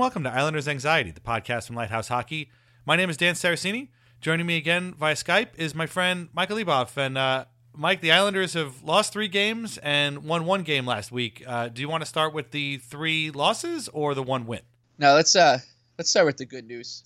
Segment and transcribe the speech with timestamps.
[0.00, 2.48] Welcome to Islanders Anxiety, the podcast from Lighthouse Hockey.
[2.86, 3.88] My name is Dan Saraceni.
[4.22, 6.96] Joining me again via Skype is my friend Michael Leboff.
[6.96, 7.44] And uh,
[7.76, 11.44] Mike, the Islanders have lost three games and won one game last week.
[11.46, 14.62] Uh, do you want to start with the three losses or the one win?
[14.96, 15.58] No, let's uh
[15.98, 17.04] let's start with the good news.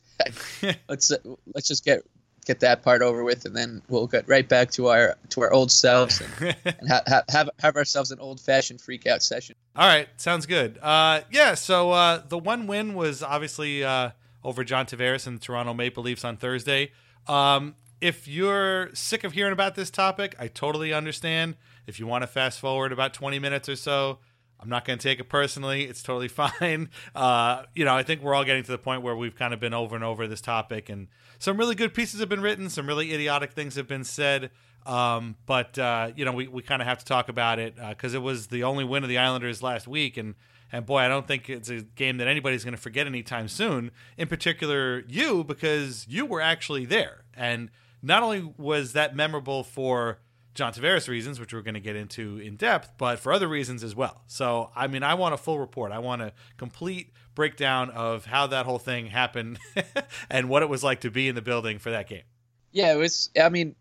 [0.89, 1.17] let's uh,
[1.53, 2.05] let's just get
[2.45, 5.53] get that part over with, and then we'll get right back to our to our
[5.53, 9.57] old selves and, and ha- ha- have have ourselves an old fashioned freak out session.
[9.77, 10.79] All right, sounds good.
[10.81, 14.11] Uh, yeah, so uh, the one win was obviously uh,
[14.43, 16.93] over John Tavares and the Toronto Maple Leafs on Thursday.
[17.27, 21.57] Um, if you're sick of hearing about this topic, I totally understand.
[21.87, 24.19] If you want to fast forward about 20 minutes or so,
[24.61, 25.85] I'm not going to take it personally.
[25.85, 26.29] It's totally
[26.61, 26.89] fine.
[27.15, 29.61] Uh, you know, I think we're all getting to the point where we've kind of
[29.61, 32.87] been over and over this topic, and some really good pieces have been written, some
[32.87, 34.51] really idiotic things have been said.
[34.87, 38.15] Um, but uh, you know, we, we kind of have to talk about it because
[38.15, 40.35] it was the only win of the Islanders last week, and
[40.73, 43.91] and boy, I don't think it's a game that anybody's going to forget anytime soon.
[44.19, 47.71] In particular, you because you were actually there, and
[48.03, 50.19] not only was that memorable for
[50.55, 53.83] John Tavares reasons, which we're going to get into in depth, but for other reasons
[53.83, 54.23] as well.
[54.29, 55.91] So, I mean, I want a full report.
[55.91, 59.59] I want a complete breakdown of how that whole thing happened
[60.31, 62.23] and what it was like to be in the building for that game.
[62.71, 63.31] Yeah, it was.
[63.41, 63.75] I mean,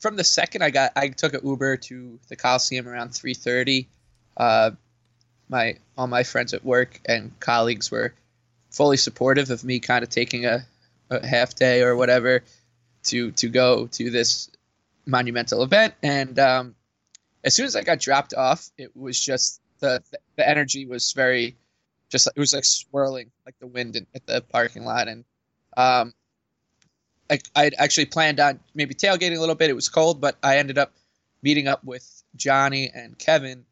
[0.00, 3.88] from the second I got, I took an Uber to the Coliseum around three thirty.
[4.36, 4.72] Uh,
[5.48, 8.14] my all my friends at work and colleagues were
[8.70, 10.66] fully supportive of me, kind of taking a,
[11.10, 12.42] a half day or whatever
[13.04, 14.50] to to go to this
[15.06, 15.94] monumental event.
[16.02, 16.74] And um,
[17.42, 20.02] as soon as I got dropped off, it was just the
[20.36, 21.56] the energy was very
[22.08, 25.24] just it was like swirling like the wind in, at the parking lot and
[25.76, 26.14] um,
[27.30, 29.70] I I'd actually planned on maybe tailgating a little bit.
[29.70, 30.92] It was cold, but I ended up
[31.42, 33.64] meeting up with Johnny and Kevin,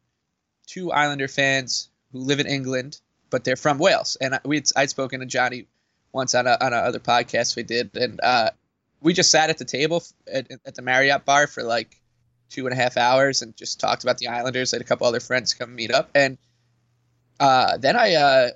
[0.67, 2.99] two Islander fans who live in England,
[3.29, 4.17] but they're from Wales.
[4.19, 5.67] And we I'd spoken to Johnny
[6.11, 8.51] once on a on a other podcast we did, and uh,
[9.03, 10.01] we just sat at the table
[10.31, 11.99] at, at the Marriott bar for like
[12.49, 14.73] two and a half hours and just talked about the Islanders.
[14.73, 16.37] I had a couple other friends come meet up, and
[17.39, 18.49] uh, then I uh,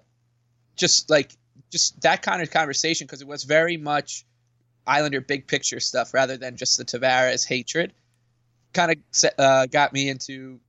[0.76, 1.32] just like
[1.70, 4.26] just that kind of conversation because it was very much
[4.88, 7.94] Islander big picture stuff rather than just the Tavares hatred.
[8.74, 10.60] Kind of uh, got me into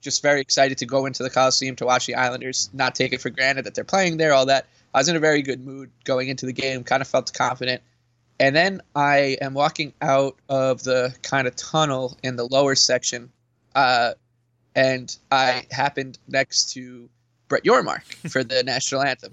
[0.00, 3.20] just very excited to go into the Coliseum to watch the Islanders, not take it
[3.20, 4.66] for granted that they're playing there, all that.
[4.94, 7.82] I was in a very good mood going into the game, kind of felt confident.
[8.38, 13.30] And then I am walking out of the kind of tunnel in the lower section,
[13.74, 14.12] uh,
[14.74, 17.08] and I happened next to
[17.48, 19.32] Brett Yormark for the national anthem.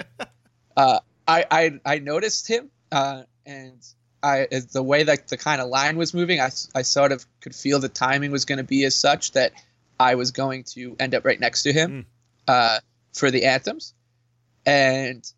[0.78, 3.86] Uh, I, I I noticed him, uh, and
[4.22, 7.54] I the way that the kind of line was moving, I, I sort of could
[7.54, 9.52] feel the timing was going to be as such that
[10.00, 12.06] I was going to end up right next to him
[12.48, 12.80] uh,
[13.14, 13.94] for the anthems,
[14.66, 15.30] and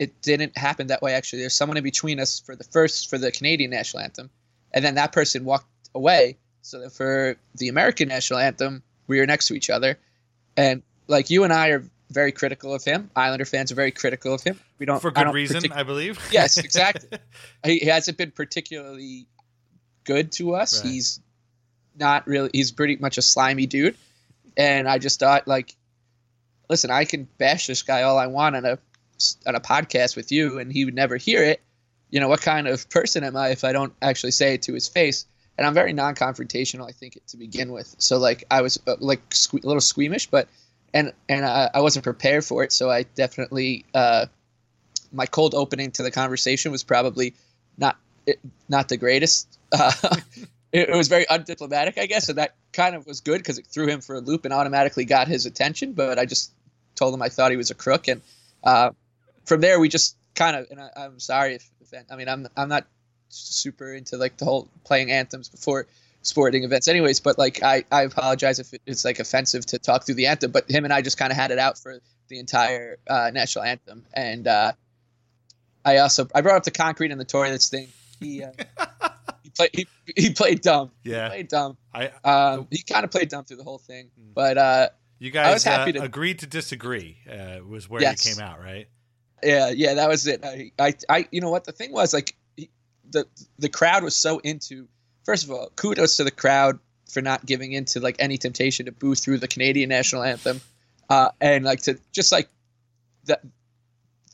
[0.00, 1.12] it didn't happen that way.
[1.12, 4.30] Actually, there's someone in between us for the first for the Canadian national anthem,
[4.72, 6.38] and then that person walked away.
[6.62, 9.98] So that for the American national anthem, we were next to each other,
[10.56, 13.10] and like you and I are very critical of him.
[13.14, 14.58] Islander fans are very critical of him.
[14.78, 16.18] We don't For I good don't reason, partic- I believe.
[16.32, 17.18] yes, exactly.
[17.64, 19.26] he, he hasn't been particularly
[20.04, 20.82] good to us.
[20.82, 20.92] Right.
[20.92, 21.20] He's
[21.94, 22.48] not really.
[22.54, 23.96] He's pretty much a slimy dude,
[24.56, 25.76] and I just thought like,
[26.70, 28.78] listen, I can bash this guy all I want on a
[29.46, 31.60] on a podcast with you, and he would never hear it.
[32.10, 34.74] You know what kind of person am I if I don't actually say it to
[34.74, 35.26] his face?
[35.56, 37.94] And I'm very non-confrontational, I think, to begin with.
[37.98, 40.48] So like I was uh, like sque- a little squeamish, but
[40.94, 42.72] and and I, I wasn't prepared for it.
[42.72, 44.26] So I definitely uh,
[45.12, 47.34] my cold opening to the conversation was probably
[47.78, 47.96] not
[48.68, 49.58] not the greatest.
[49.72, 49.92] Uh,
[50.72, 53.66] it, it was very undiplomatic, I guess, and that kind of was good because it
[53.66, 55.92] threw him for a loop and automatically got his attention.
[55.92, 56.52] But I just
[56.96, 58.20] told him I thought he was a crook, and
[58.64, 58.90] uh,
[59.50, 60.66] from there we just kind of.
[60.70, 62.86] And I, I'm sorry if, if I mean I'm I'm not
[63.28, 65.86] super into like the whole playing anthems before
[66.22, 70.14] sporting events anyways but like i i apologize if it's like offensive to talk through
[70.16, 71.98] the anthem but him and i just kind of had it out for
[72.28, 74.70] the entire uh, national anthem and uh
[75.84, 77.88] i also i brought up the concrete and the toilets thing
[78.20, 78.50] he uh,
[79.44, 79.86] he played he,
[80.16, 81.24] he played dumb Yeah.
[81.24, 84.58] he played dumb I um he kind of played dumb through the whole thing but
[84.58, 84.88] uh
[85.20, 87.18] you I was guys happy uh, to- agreed to disagree.
[87.30, 88.24] Uh, was where Yes.
[88.26, 88.88] you came out, right?
[89.42, 90.44] Yeah, yeah, that was it.
[90.44, 92.70] I, I, I you know what the thing was like, he-
[93.10, 93.26] the
[93.58, 94.88] the crowd was so into.
[95.24, 96.78] First of all, kudos to the crowd
[97.10, 100.60] for not giving in to like any temptation to boo through the Canadian national anthem,
[101.08, 102.48] uh, and like to just like
[103.24, 103.38] the,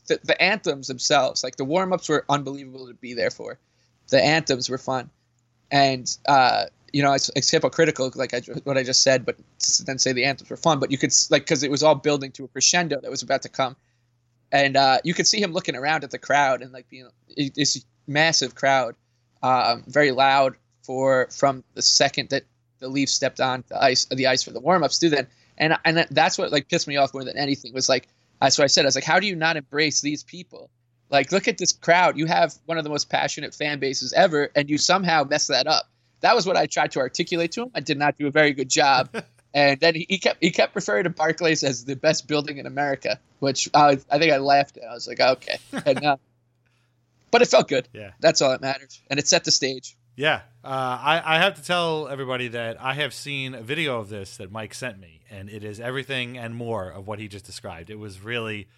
[0.07, 1.43] the the anthems themselves.
[1.45, 3.59] Like the warm ups were unbelievable to be there for.
[4.09, 5.11] The anthems were fun,
[5.71, 9.37] and uh, you know it's, it's hypocritical like I, what I just said, but
[9.85, 10.79] then say the anthems were fun.
[10.79, 13.43] But you could like because it was all building to a crescendo that was about
[13.43, 13.77] to come
[14.57, 17.85] and uh, you could see him looking around at the crowd and like being this
[18.07, 18.95] massive crowd,
[19.43, 22.45] um, very loud for from the second that
[22.79, 25.27] the Leafs stepped on the ice the ice for the warmups to then,
[25.59, 28.09] and and that's what like pissed me off more than anything was like
[28.41, 28.87] that's what I said.
[28.87, 30.71] I was like how do you not embrace these people?
[31.11, 32.17] Like look at this crowd.
[32.17, 35.67] You have one of the most passionate fan bases ever and you somehow mess that
[35.67, 35.91] up.
[36.21, 37.71] That was what I tried to articulate to him.
[37.75, 39.11] I did not do a very good job
[39.57, 42.67] and then he, he kept he kept referring to Barclays as the best building in
[42.67, 44.85] America, which uh, I think I laughed at.
[44.85, 45.57] I was like, okay,
[45.87, 46.17] and, uh,
[47.31, 47.89] but it felt good.
[47.95, 48.11] Yeah.
[48.21, 49.97] That's all that matters, and it set the stage.
[50.15, 54.11] Yeah, uh, I, I have to tell everybody that I have seen a video of
[54.11, 57.47] this that Mike sent me, and it is everything and more of what he just
[57.47, 57.89] described.
[57.89, 58.69] It was really,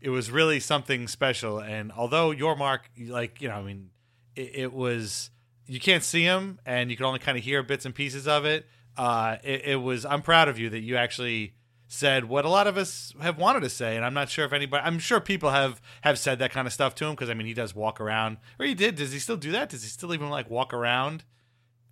[0.00, 1.58] it was really something special.
[1.58, 3.90] And although Yormark, like you know, I mean,
[4.36, 5.30] it, it was
[5.66, 8.44] you can't see him, and you can only kind of hear bits and pieces of
[8.44, 8.66] it.
[8.98, 10.04] Uh, it, it was.
[10.04, 11.54] I'm proud of you that you actually
[11.86, 14.52] said what a lot of us have wanted to say, and I'm not sure if
[14.52, 14.82] anybody.
[14.84, 17.46] I'm sure people have have said that kind of stuff to him because I mean
[17.46, 18.96] he does walk around, or he did.
[18.96, 19.70] Does he still do that?
[19.70, 21.24] Does he still even like walk around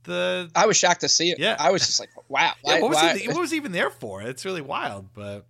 [0.02, 0.50] the?
[0.54, 1.38] I was shocked to see it.
[1.38, 1.56] Yeah.
[1.58, 2.52] I was just like, wow.
[2.64, 3.28] Yeah, what was why- he?
[3.28, 4.22] What was he even there for?
[4.22, 5.46] It's really wild, but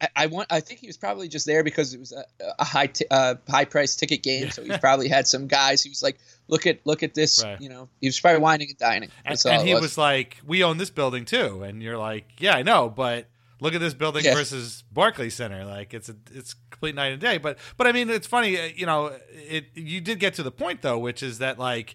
[0.00, 0.48] I, I want.
[0.50, 2.24] I think he was probably just there because it was a,
[2.58, 4.50] a high t- uh, high price ticket game.
[4.50, 5.82] So he probably had some guys.
[5.82, 6.18] He was like,
[6.48, 7.42] look at look at this.
[7.44, 7.60] Right.
[7.60, 9.10] You know, he was probably wining and dining.
[9.24, 9.82] and, That's all and he was.
[9.82, 13.26] was like, "We own this building too," and you're like, "Yeah, I know, but."
[13.62, 14.32] Look at this building Yeah.
[14.34, 15.66] versus Barclays Center.
[15.66, 17.36] Like it's a it's complete night and day.
[17.36, 18.58] But but I mean it's funny.
[18.58, 21.94] uh, You know, it you did get to the point though, which is that like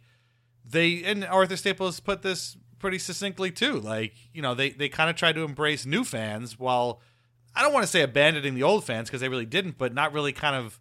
[0.63, 3.79] they and Arthur Staples put this pretty succinctly too.
[3.79, 7.01] Like you know they they kind of tried to embrace new fans while
[7.55, 10.13] I don't want to say abandoning the old fans because they really didn't, but not
[10.13, 10.79] really kind of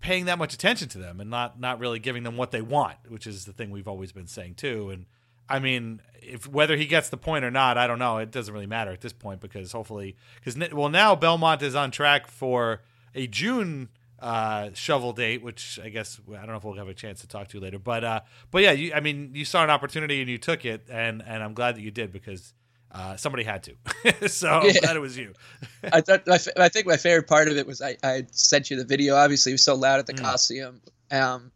[0.00, 2.96] paying that much attention to them and not not really giving them what they want,
[3.08, 4.90] which is the thing we've always been saying too.
[4.90, 5.06] And
[5.48, 8.18] I mean, if whether he gets the point or not, I don't know.
[8.18, 11.90] It doesn't really matter at this point because hopefully, because well now Belmont is on
[11.90, 12.82] track for
[13.14, 13.88] a June
[14.20, 17.28] uh, shovel date, which I guess I don't know if we'll have a chance to
[17.28, 17.78] talk to you later.
[17.78, 20.86] But uh, but yeah, you, I mean, you saw an opportunity and you took it,
[20.90, 22.52] and and I'm glad that you did because.
[22.94, 25.32] Uh, somebody had to, so I'm glad it was you.
[25.92, 28.76] I, thought, my, I think my favorite part of it was I, I sent you
[28.76, 29.16] the video.
[29.16, 30.22] Obviously, it was so loud at the Mm.
[30.22, 31.50] Coliseum, um,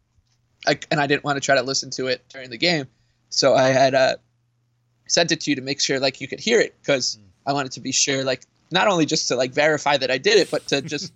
[0.67, 2.87] I, and I didn't want to try to listen to it during the game,
[3.29, 4.17] so I had uh,
[5.07, 7.71] sent it to you to make sure like you could hear it because I wanted
[7.73, 8.41] to be sure, like
[8.71, 11.13] not only just to like verify that I did it, but to just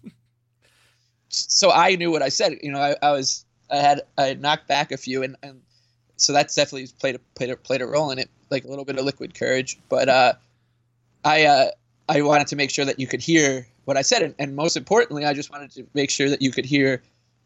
[1.28, 2.58] so I knew what I said.
[2.62, 5.62] You know, I, I was I had I had knocked back a few, and, and
[6.16, 8.86] so that's definitely played a played a played a role in it, like a little
[8.86, 9.78] bit of liquid courage.
[9.90, 10.34] But uh,
[11.26, 11.72] I uh,
[12.08, 14.78] I wanted to make sure that you could hear what I said, and, and most
[14.78, 17.02] importantly, I just wanted to make sure that you could hear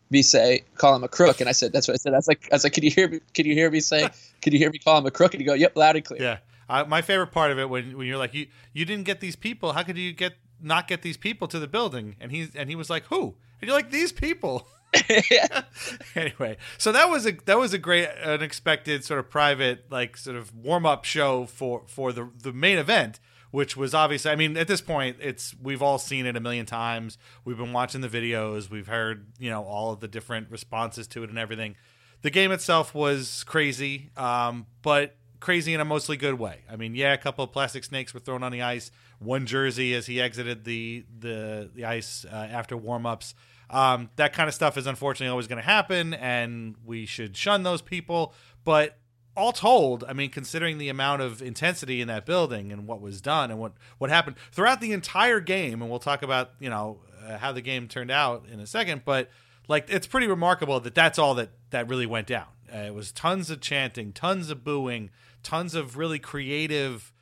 [0.09, 2.13] me say call him a crook, and I said that's what I said.
[2.13, 3.19] I was like I was like, can you hear me?
[3.33, 4.09] Can you hear me say?
[4.41, 5.33] Can you hear me call him a crook?
[5.33, 6.21] And you go, yep, loud and clear.
[6.21, 6.37] Yeah.
[6.69, 9.35] Uh, my favorite part of it when when you're like you you didn't get these
[9.35, 9.73] people.
[9.73, 12.15] How could you get not get these people to the building?
[12.19, 13.35] And he and he was like, who?
[13.59, 14.67] And you're like these people.
[16.15, 20.37] anyway, so that was a that was a great unexpected sort of private like sort
[20.37, 23.19] of warm up show for for the the main event,
[23.51, 26.65] which was obviously I mean at this point it's we've all seen it a million
[26.65, 27.17] times.
[27.43, 31.23] We've been watching the videos, we've heard you know all of the different responses to
[31.23, 31.75] it and everything.
[32.21, 36.61] The game itself was crazy, um, but crazy in a mostly good way.
[36.69, 38.89] I mean, yeah, a couple of plastic snakes were thrown on the ice.
[39.19, 43.35] One jersey as he exited the the the ice uh, after warm ups.
[43.69, 47.63] Um, that kind of stuff is unfortunately always going to happen, and we should shun
[47.63, 48.33] those people.
[48.63, 48.97] But
[49.37, 53.21] all told, I mean, considering the amount of intensity in that building and what was
[53.21, 56.99] done and what what happened throughout the entire game, and we'll talk about you know
[57.25, 59.29] uh, how the game turned out in a second, but
[59.67, 62.47] like it's pretty remarkable that that's all that that really went down.
[62.73, 65.09] Uh, it was tons of chanting, tons of booing,
[65.43, 67.13] tons of really creative,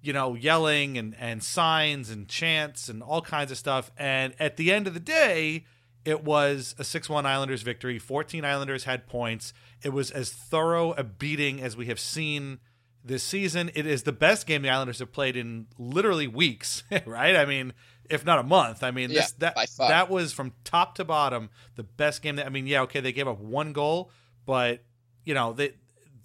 [0.00, 3.90] you know, yelling and and signs and chants and all kinds of stuff.
[3.96, 5.64] And at the end of the day,
[6.04, 7.98] it was a 6 1 Islanders victory.
[7.98, 9.52] 14 Islanders had points.
[9.82, 12.58] It was as thorough a beating as we have seen
[13.02, 13.70] this season.
[13.74, 17.36] It is the best game the Islanders have played in literally weeks, right?
[17.36, 17.72] I mean,
[18.10, 18.82] if not a month.
[18.82, 22.36] I mean, Yeah, this, that that was from top to bottom the best game.
[22.36, 24.10] That I mean, yeah, okay, they gave up one goal,
[24.44, 24.84] but
[25.24, 25.74] you know, they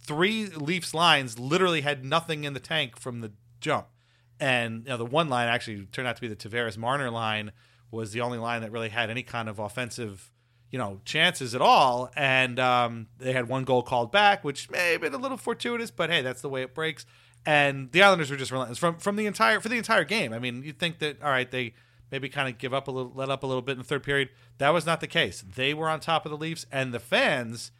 [0.01, 3.31] three Leafs lines literally had nothing in the tank from the
[3.61, 3.87] jump,
[4.39, 7.51] and you know, the one line actually turned out to be the Tavares Marner line
[7.91, 10.31] was the only line that really had any kind of offensive.
[10.71, 14.91] You know, chances at all, and um, they had one goal called back, which may
[14.91, 17.07] have been a little fortuitous, but hey, that's the way it breaks
[17.45, 20.33] and the Islanders were just relentless from from the entire for the entire game.
[20.33, 21.73] I mean, you'd think that all right, they
[22.11, 24.03] maybe kind of give up a little, let up a little bit in the third
[24.03, 24.29] period.
[24.57, 25.43] That was not the case.
[25.55, 27.71] They were on top of the Leafs, and the fans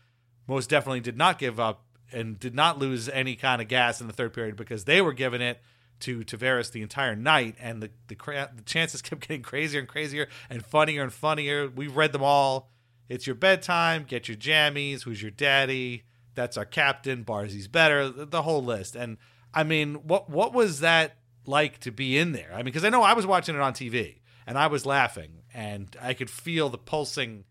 [0.48, 4.08] most definitely did not give up and did not lose any kind of gas in
[4.08, 5.62] the third period because they were giving it
[6.02, 9.88] to Tavares the entire night, and the the, cra- the chances kept getting crazier and
[9.88, 11.70] crazier and funnier and funnier.
[11.70, 12.72] We've read them all.
[13.10, 14.06] It's your bedtime.
[14.08, 15.04] Get your jammies.
[15.04, 16.04] Who's your daddy?
[16.36, 17.24] That's our captain.
[17.24, 18.08] Barzy's better.
[18.10, 18.96] The, whole list.
[18.96, 19.18] And
[19.54, 22.52] I mean, what what was that like to be in there?
[22.54, 25.42] I mean, because I know I was watching it on TV and I was laughing
[25.54, 27.46] and I could feel the pulsing,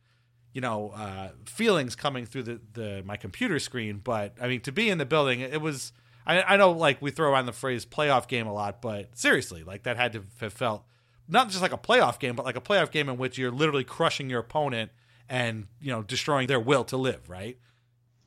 [0.52, 4.00] you know, uh, feelings coming through the, the my computer screen.
[4.02, 5.92] But I mean, to be in the building, it was.
[6.28, 9.64] I, I know, like we throw around the phrase playoff game a lot, but seriously,
[9.64, 10.84] like that had to have felt
[11.26, 13.84] not just like a playoff game, but like a playoff game in which you're literally
[13.84, 14.90] crushing your opponent
[15.28, 17.28] and you know destroying their will to live.
[17.28, 17.58] Right?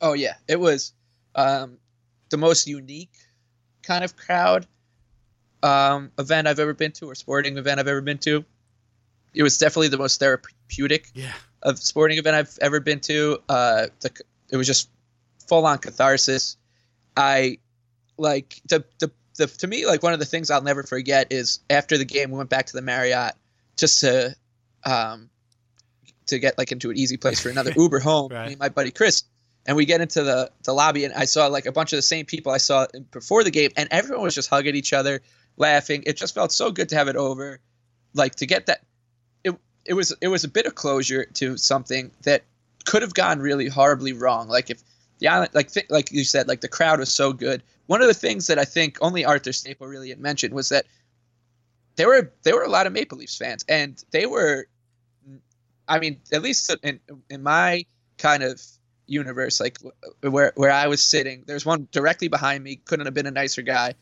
[0.00, 0.92] Oh yeah, it was
[1.36, 1.78] um,
[2.30, 3.14] the most unique
[3.84, 4.66] kind of crowd
[5.62, 8.44] um, event I've ever been to, or sporting event I've ever been to.
[9.34, 11.32] It was definitely the most therapeutic Yeah.
[11.62, 13.38] of sporting event I've ever been to.
[13.48, 14.10] Uh, the,
[14.50, 14.90] it was just
[15.48, 16.56] full on catharsis.
[17.16, 17.58] I
[18.22, 21.60] like the, the the to me like one of the things I'll never forget is
[21.68, 23.34] after the game we went back to the Marriott
[23.76, 24.34] just to
[24.84, 25.28] um
[26.26, 28.32] to get like into an easy place for another Uber home.
[28.32, 28.46] Right.
[28.46, 29.24] Me and my buddy Chris,
[29.66, 32.02] and we get into the the lobby and I saw like a bunch of the
[32.02, 35.20] same people I saw before the game, and everyone was just hugging each other,
[35.56, 36.04] laughing.
[36.06, 37.60] It just felt so good to have it over,
[38.14, 38.84] like to get that.
[39.44, 42.44] It it was it was a bit of closure to something that
[42.84, 44.48] could have gone really horribly wrong.
[44.48, 44.82] Like if
[45.18, 47.62] the island, like like you said, like the crowd was so good.
[47.92, 50.86] One of the things that I think only Arthur Staple really had mentioned was that
[51.96, 54.66] there were there were a lot of Maple Leafs fans, and they were,
[55.86, 57.84] I mean, at least in in my
[58.16, 58.62] kind of
[59.06, 59.76] universe, like
[60.22, 62.76] where where I was sitting, there's one directly behind me.
[62.76, 63.92] Couldn't have been a nicer guy.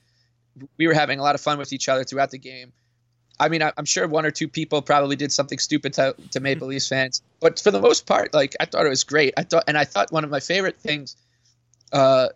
[0.79, 2.73] We were having a lot of fun with each other throughout the game.
[3.41, 6.69] I mean, I'm sure one or two people probably did something stupid to, to Maple
[6.69, 9.35] Leafs fans, but for the most part, like I thought it was great.
[9.37, 11.17] I thought, and I thought one of my favorite things,
[11.93, 12.29] uh,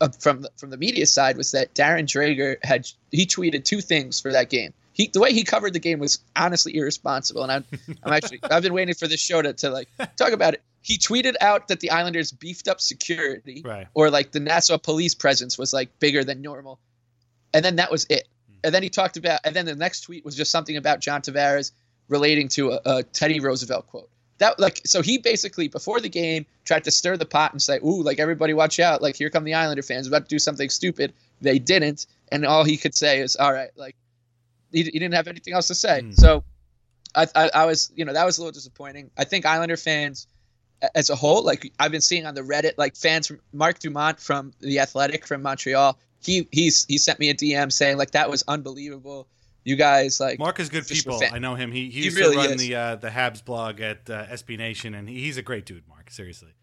[0.00, 3.80] uh, from the, from the media side was that Darren Dreger had he tweeted two
[3.80, 4.72] things for that game.
[4.92, 7.64] He the way he covered the game was honestly irresponsible, and I'm
[8.02, 10.62] I'm actually I've been waiting for this show to, to like talk about it.
[10.82, 13.88] He tweeted out that the Islanders beefed up security, Right.
[13.94, 16.78] or like the Nassau police presence was like bigger than normal,
[17.52, 18.28] and then that was it.
[18.64, 21.20] And then he talked about, and then the next tweet was just something about John
[21.22, 21.72] Tavares
[22.08, 24.08] relating to a, a Teddy Roosevelt quote.
[24.38, 27.78] That like so he basically before the game tried to stir the pot and say,
[27.78, 29.00] "Ooh, like everybody watch out!
[29.00, 32.64] Like here come the Islander fans about to do something stupid." They didn't, and all
[32.64, 33.96] he could say is, "All right, like
[34.72, 36.02] he, he didn't have anything else to say.
[36.02, 36.12] Hmm.
[36.12, 36.44] So
[37.14, 39.10] I, I I was you know that was a little disappointing.
[39.16, 40.26] I think Islander fans
[40.94, 44.20] as a whole, like I've been seeing on the Reddit, like fans from Marc Dumont
[44.20, 48.30] from the Athletic from Montreal, he he's he sent me a DM saying like that
[48.30, 49.26] was unbelievable.
[49.66, 51.20] You guys like Marc is good people.
[51.32, 51.72] I know him.
[51.72, 52.60] He, he He used really to run is.
[52.60, 55.82] the uh, the Habs blog at uh, SB Nation, and he's a great dude.
[55.88, 56.54] Marc, seriously.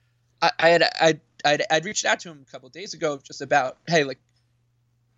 [0.41, 3.41] I, I had I I'd, I'd reached out to him a couple days ago just
[3.41, 4.19] about hey like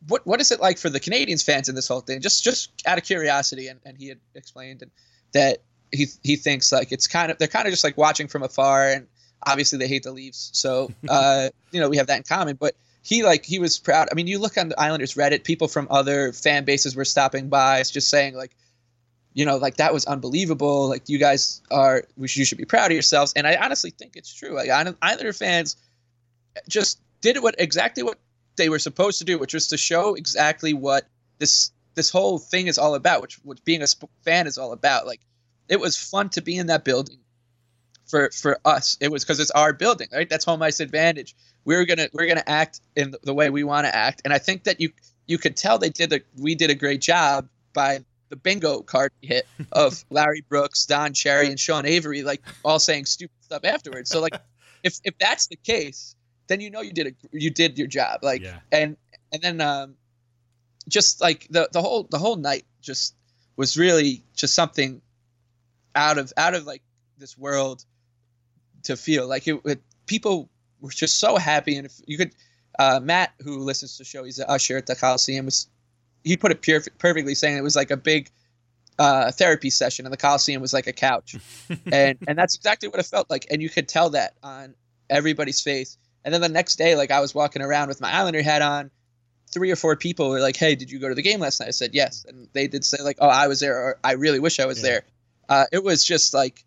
[0.08, 2.72] what what is it like for the Canadiens fans in this whole thing just just
[2.88, 4.90] out of curiosity and, and he had explained and
[5.34, 5.60] that
[5.92, 8.90] he he thinks like it's kind of they're kind of just like watching from afar
[8.90, 9.06] and
[9.46, 12.76] obviously they hate the Leafs so uh you know we have that in common but
[13.06, 15.88] he like he was proud I mean you look on the Islanders Reddit people from
[15.90, 18.56] other fan bases were stopping by it's just saying like
[19.36, 20.88] you know, like that was unbelievable.
[20.88, 23.34] Like you guys are, you should be proud of yourselves.
[23.36, 24.56] And I honestly think it's true.
[24.56, 25.76] Like Island- Islander fans
[26.70, 28.18] just did what exactly what
[28.56, 31.08] they were supposed to do, which was to show exactly what
[31.38, 33.88] this this whole thing is all about, which what being a
[34.24, 35.06] fan is all about.
[35.06, 35.20] Like
[35.68, 37.20] it was fun to be in that building
[38.06, 38.98] for for us.
[39.00, 40.30] It was because it's our building, right?
[40.30, 41.36] That's home ice advantage.
[41.66, 44.64] We're gonna we're gonna act in the way we want to act, and I think
[44.66, 44.92] that you
[45.28, 49.12] you could tell they did a we did a great job by the bingo card
[49.22, 54.10] hit of Larry Brooks, Don Cherry, and Sean Avery, like all saying stupid stuff afterwards.
[54.10, 54.36] So like,
[54.84, 56.16] if if that's the case,
[56.48, 58.20] then you know you did a you did your job.
[58.24, 58.60] Like, Yeah.
[58.72, 58.98] and
[59.32, 59.96] and then um,
[60.88, 63.16] just like the the whole the whole night just
[63.58, 65.02] was really just something
[65.96, 66.84] out of out of like
[67.18, 67.84] this world
[68.86, 69.28] to feel.
[69.28, 70.50] Like it, it people
[70.82, 72.32] were just so happy and if you could
[72.78, 75.68] uh, Matt who listens to the show he's an usher at the Coliseum was
[76.24, 78.30] he put it pure, perfectly saying it was like a big
[79.00, 81.36] uh, therapy session and the Coliseum was like a couch.
[81.92, 84.76] And and that's exactly what it felt like and you could tell that on
[85.10, 85.98] everybody's face.
[86.24, 88.92] And then the next day like I was walking around with my Islander hat on.
[89.52, 91.68] Three or four people were like hey did you go to the game last night?
[91.68, 92.26] I said yes.
[92.28, 94.80] And they did say like oh I was there or I really wish I was
[94.80, 94.90] Yeah.
[94.90, 95.04] there.
[95.48, 96.66] Uh, it was just like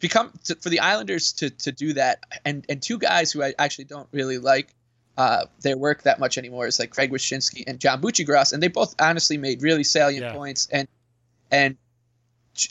[0.00, 3.54] become to, for the Islanders to to do that, and and two guys who I
[3.58, 4.74] actually don't really like
[5.16, 8.68] uh, their work that much anymore is like Greg Wyshynski and John Buccigross, and they
[8.68, 10.32] both honestly made really salient Yeah.
[10.32, 10.88] points, and
[11.50, 11.76] and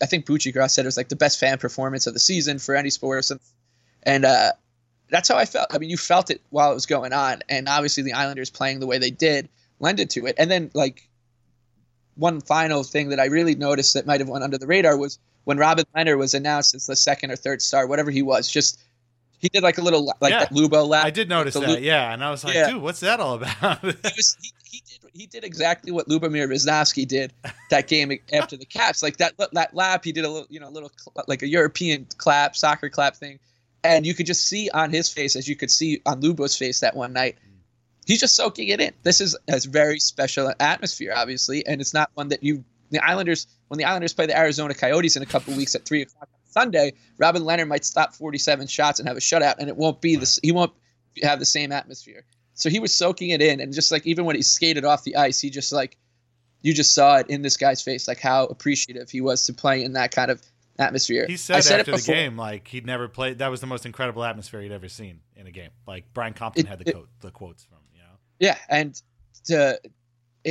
[0.02, 2.76] I think Buccigross said it was like the best fan performance of the season for
[2.76, 3.40] any sport, and,
[4.04, 4.52] and uh,
[5.10, 5.68] that's how I felt.
[5.74, 8.80] I mean, you felt it while it was going on, and obviously the Islanders playing
[8.80, 9.48] the way they did
[9.80, 11.08] lended to it, and then like
[12.16, 15.20] one final thing that I really noticed that might have went under the radar was
[15.46, 18.50] when Robin Lehner was announced as the second or third star, whatever he was.
[18.50, 18.80] Just
[19.40, 20.40] he did like a little like Yeah.
[20.40, 21.06] that Lubo lap.
[21.06, 22.72] I did notice that, Lu- yeah, and I was like, Yeah.
[22.72, 23.80] dude, what's that all about?
[23.82, 27.34] he was he, he did he did exactly what Lubomir Visnovsky did
[27.72, 29.02] that game after the Caps.
[29.02, 30.92] Like that that lap, he did a little you know a little
[31.28, 33.40] like a European clap, soccer clap thing,
[33.84, 36.82] and you could just see on his face as you could see on Lubo's face
[36.82, 37.38] that one night.
[38.06, 38.92] He's just soaking it in.
[39.04, 43.46] This is a very special atmosphere, obviously, and it's not one that you the Islanders
[43.70, 46.40] when the Islanders play the Arizona Coyotes in a couple weeks at three o'clock on
[46.52, 46.94] Sunday.
[47.18, 50.40] Robin Lehner might stop forty-seven shots and have a shutout, and it won't be this.
[50.44, 50.74] He won't
[51.24, 52.26] have the same atmosphere.
[52.56, 55.16] So he was soaking it in, and just like even when he skated off the
[55.16, 55.98] ice, he just like
[56.62, 59.82] you just saw it in this guy's face, like how appreciative he was to play
[59.84, 60.42] in that kind of
[60.78, 61.26] atmosphere.
[61.28, 63.38] He I said, said after the game, like he'd never played.
[63.38, 65.70] That was the most incredible atmosphere he'd ever seen in a game.
[65.88, 67.78] Like Brian Compton It- had the it- quote, the quotes from.
[67.94, 69.02] You know, Yeah, and
[69.46, 69.80] to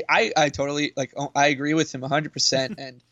[0.09, 3.02] I I totally like oh, I agree with him 100% and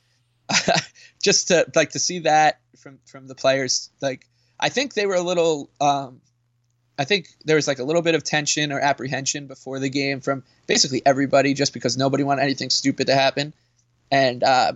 [1.23, 4.27] just to like to see that from from the players like
[4.59, 6.21] I think they were a little um
[6.99, 10.21] I think there was like a little bit of tension or apprehension before the game
[10.21, 13.55] from basically everybody just because nobody wanted anything stupid to happen.
[14.11, 14.73] And uh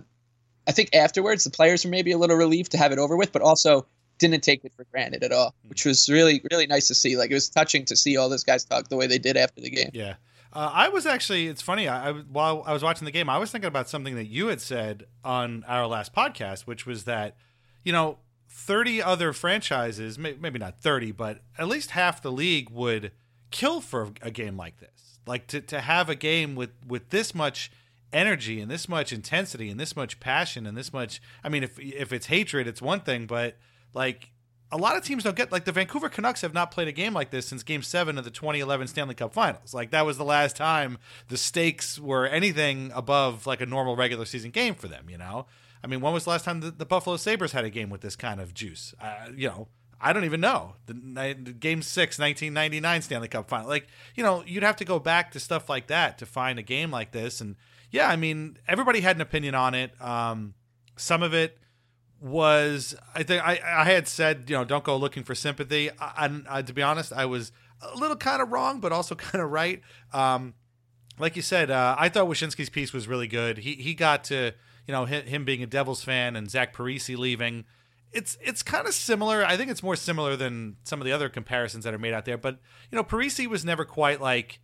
[0.67, 3.31] I think afterwards the players were maybe a little relieved to have it over with
[3.31, 3.85] but also
[4.19, 7.17] didn't take it for granted at all which was really really nice to see.
[7.17, 9.61] Like it was touching to see all those guys talk the way they did after
[9.61, 9.91] the game.
[9.93, 10.15] Yeah.
[10.53, 11.47] Uh, I was actually.
[11.47, 11.87] It's funny.
[11.87, 14.47] I, I while I was watching the game, I was thinking about something that you
[14.47, 17.37] had said on our last podcast, which was that
[17.83, 18.17] you know,
[18.49, 23.11] thirty other franchises, may, maybe not thirty, but at least half the league would
[23.49, 25.19] kill for a game like this.
[25.25, 27.71] Like to to have a game with with this much
[28.13, 31.21] energy and this much intensity and this much passion and this much.
[31.43, 33.57] I mean, if if it's hatred, it's one thing, but
[33.93, 34.31] like
[34.71, 37.13] a lot of teams don't get like the Vancouver Canucks have not played a game
[37.13, 39.73] like this since game 7 of the 2011 Stanley Cup Finals.
[39.73, 44.25] Like that was the last time the stakes were anything above like a normal regular
[44.25, 45.45] season game for them, you know?
[45.83, 48.01] I mean, when was the last time the, the Buffalo Sabres had a game with
[48.01, 48.93] this kind of juice?
[49.01, 49.67] Uh, you know,
[49.99, 50.75] I don't even know.
[50.85, 53.67] The, the game 6 1999 Stanley Cup Final.
[53.67, 56.63] Like, you know, you'd have to go back to stuff like that to find a
[56.63, 57.55] game like this and
[57.89, 59.91] yeah, I mean, everybody had an opinion on it.
[60.01, 60.53] Um
[60.95, 61.57] some of it
[62.21, 65.89] was I think I, I had said you know don't go looking for sympathy.
[65.99, 69.15] I, I, I- to be honest, I was a little kind of wrong, but also
[69.29, 69.81] kind of right.
[70.13, 70.53] Um,
[71.19, 73.59] like you said, uh, I thought Wyshynski's piece was really good.
[73.59, 74.53] He he got to
[74.87, 77.65] you know him, him being a Devils fan and Zach Parise leaving.
[78.11, 79.43] It's it's kind of similar.
[79.45, 82.25] I think it's more similar than some of the other comparisons that are made out
[82.25, 82.37] there.
[82.37, 82.59] But
[82.91, 84.59] you know, Parise was never quite like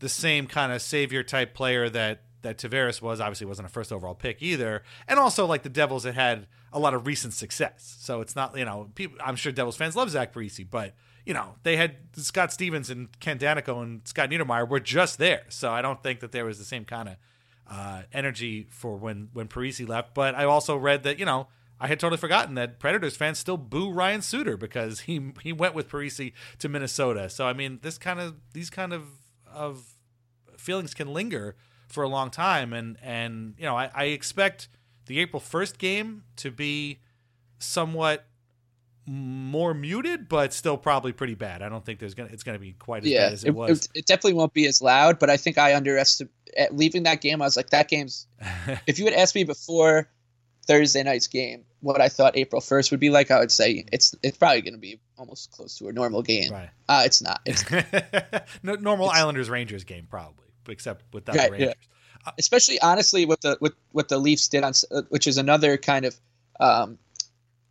[0.00, 3.20] the same kind of savior type player that that Tavares was.
[3.20, 6.78] Obviously, wasn't a first overall pick either, and also like the Devils had had a
[6.78, 7.96] lot of recent success.
[8.00, 9.18] So it's not you know people.
[9.22, 13.08] I'm sure Devils fans love Zach Parise, but you know they had Scott Stevens and
[13.20, 15.44] Ken Daneyko and Scott Niedermayer were just there.
[15.48, 17.16] So I don't think that there was the same kind of
[17.70, 20.14] uh, energy for when when Parise left.
[20.14, 21.48] But I also read that you know.
[21.82, 25.74] I had totally forgotten that Predators fans still boo Ryan Suter because he he went
[25.74, 27.30] with Parise to Minnesota.
[27.30, 29.04] So I mean, this kind of these kind of
[29.50, 29.94] of
[30.58, 31.56] feelings can linger
[31.88, 34.68] for a long time, and and you know I, I expect
[35.10, 37.00] the April first game to be
[37.58, 38.26] somewhat
[39.06, 41.62] more muted, but still probably pretty bad.
[41.62, 43.54] I don't think there's gonna it's gonna be quite as yeah, bad as it, it,
[43.56, 43.86] was.
[43.86, 46.32] it, it definitely won't be as loud, but I think I underestimated
[46.70, 47.42] leaving that game.
[47.42, 48.28] I was like, that game's.
[48.86, 50.08] if you had asked me before
[50.68, 54.14] Thursday night's game what I thought April first would be like, I would say it's
[54.22, 56.52] it's probably going to be almost close to a normal game.
[56.52, 56.70] Right.
[56.88, 57.40] Uh, it's not.
[57.44, 57.64] It's
[58.62, 61.72] no, normal It's- Islanders Rangers game probably, except without Right, the yeah.
[62.38, 64.72] Especially honestly with the with what the Leafs did on,
[65.08, 66.14] which is another kind of
[66.58, 66.98] um,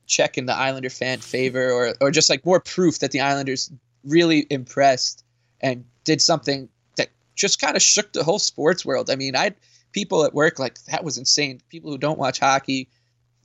[0.07, 3.71] check in the Islander fan favor, or or just like more proof that the Islanders
[4.03, 5.23] really impressed
[5.61, 9.09] and did something that just kind of shook the whole sports world.
[9.09, 9.53] I mean, I
[9.91, 11.61] people at work like that was insane.
[11.69, 12.89] People who don't watch hockey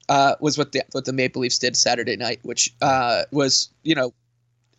[0.09, 3.95] uh, was what the what the Maple Leafs did Saturday night, which uh, was you
[3.95, 4.13] know,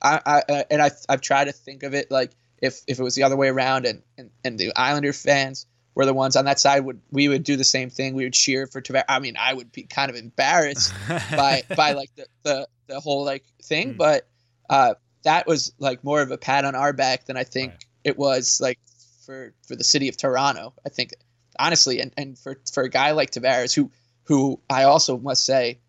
[0.01, 3.15] I, I and I I've tried to think of it like if if it was
[3.15, 6.59] the other way around and and, and the Islander fans were the ones on that
[6.59, 8.13] side would we would do the same thing.
[8.15, 9.05] We would cheer for Tavares.
[9.09, 10.93] I mean, I would be kind of embarrassed
[11.31, 13.97] by by like the the, the whole like thing, Mm.
[13.97, 14.27] but
[14.69, 17.85] uh, that was like more of a pat on our back than I think Right.
[18.03, 18.79] it was like
[19.25, 20.73] for for the city of Toronto.
[20.85, 21.13] I think
[21.57, 23.89] honestly, and and for for a guy like Tavares who
[24.25, 25.79] who I also must say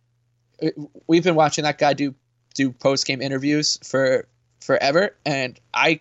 [0.63, 0.69] uh,
[1.07, 2.15] we've been watching that guy do
[2.55, 4.27] do post game interviews for
[4.61, 6.01] forever, and I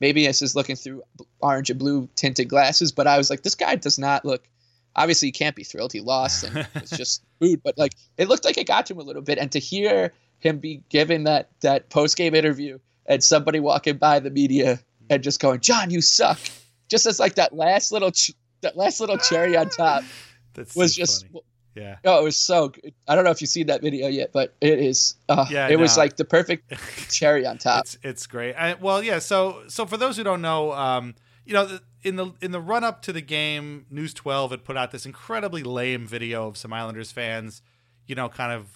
[0.00, 1.02] maybe this is looking through
[1.40, 4.48] orange and blue tinted glasses, but I was like, this guy does not look.
[4.96, 5.92] Obviously, he can't be thrilled.
[5.92, 9.00] He lost and it's just food, but like it looked like it got to him
[9.00, 9.38] a little bit.
[9.38, 14.18] And to hear him be given that that post game interview and somebody walking by
[14.18, 16.40] the media and just going, "John, you suck,"
[16.88, 18.32] just as like that last little ch-
[18.62, 20.02] that last little cherry on top
[20.54, 21.44] That's was so just funny.
[21.74, 21.96] Yeah.
[22.04, 22.92] Oh, it was so good.
[23.06, 25.14] I don't know if you've seen that video yet, but it is.
[25.28, 26.72] Uh, Yeah, it was like the perfect
[27.10, 27.84] cherry on top.
[27.84, 28.54] It's it's great.
[28.54, 29.18] I, well, yeah.
[29.18, 32.84] So so for those who don't know, um, you know, in the in the run
[32.84, 36.72] up to the game, News Twelve had put out this incredibly lame video of some
[36.72, 37.62] Islanders fans,
[38.06, 38.66] you know, kind of.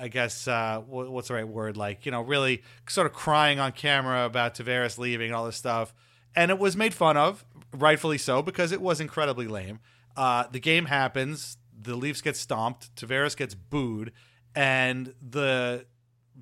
[0.00, 1.76] I guess uh, what's the right word?
[1.76, 5.54] Like you know, really sort of crying on camera about Tavares leaving and all this
[5.56, 5.94] stuff,
[6.34, 9.78] and it was made fun of, rightfully so, because it was incredibly lame.
[10.16, 14.12] Uh, the game happens, the Leafs get stomped, Tavares gets booed,
[14.54, 15.86] and the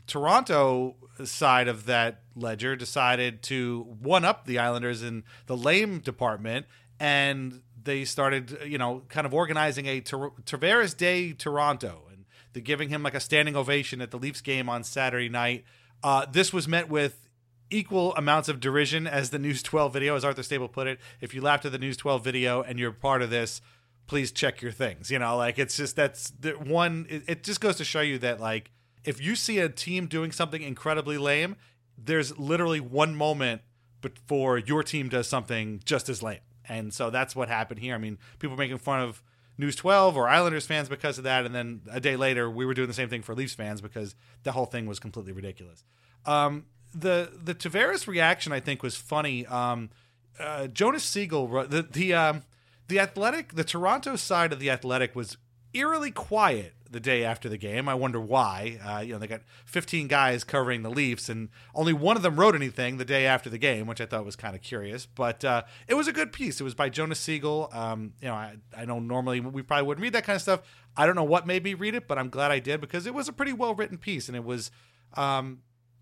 [0.07, 6.67] Toronto side of that ledger decided to one up the Islanders in the lame department,
[6.99, 12.63] and they started, you know, kind of organizing a Tor- Tavares Day Toronto, and they're
[12.63, 15.65] giving him like a standing ovation at the Leafs game on Saturday night.
[16.03, 17.29] Uh, this was met with
[17.71, 20.99] equal amounts of derision as the News 12 video, as Arthur Staple put it.
[21.21, 23.61] If you laughed at the News 12 video and you're part of this,
[24.11, 25.09] please check your things.
[25.09, 27.07] You know, like it's just that's the one.
[27.09, 28.73] It, it just goes to show you that like
[29.05, 31.55] if you see a team doing something incredibly lame,
[31.97, 33.63] there's literally one moment
[34.01, 36.41] before your team does something just as lame.
[36.69, 37.95] And so that's what happened here.
[37.95, 39.23] I mean, people making fun of
[39.57, 41.47] News 12 or Islanders fans because of that.
[41.47, 44.17] And then a day later, we were doing the same thing for Leafs fans because
[44.43, 45.85] the whole thing was completely ridiculous.
[46.27, 49.47] Um, the the Tavares reaction, I think, was funny.
[49.47, 49.91] Um,
[50.41, 52.43] uh, Jonas Siegel, the the um,
[52.91, 55.39] the Athletic, the Toronto side of the Athletic was
[55.73, 57.89] eerily quiet the day after the game.
[57.89, 58.79] I wonder why.
[58.85, 62.39] Uh, you know, they got 15 guys covering the Leafs, and only one of them
[62.39, 65.07] wrote anything the day after the game, which I thought was kind of curious.
[65.07, 66.61] But uh, it was a good piece.
[66.61, 67.71] It was by Jonas Siegel.
[67.73, 70.63] Um, you know, I, I know normally we probably wouldn't read that kind of stuff.
[70.97, 73.15] I don't know what made me read it, but I'm glad I did because it
[73.15, 74.71] was a pretty well written piece, and it was.
[75.15, 75.61] Um,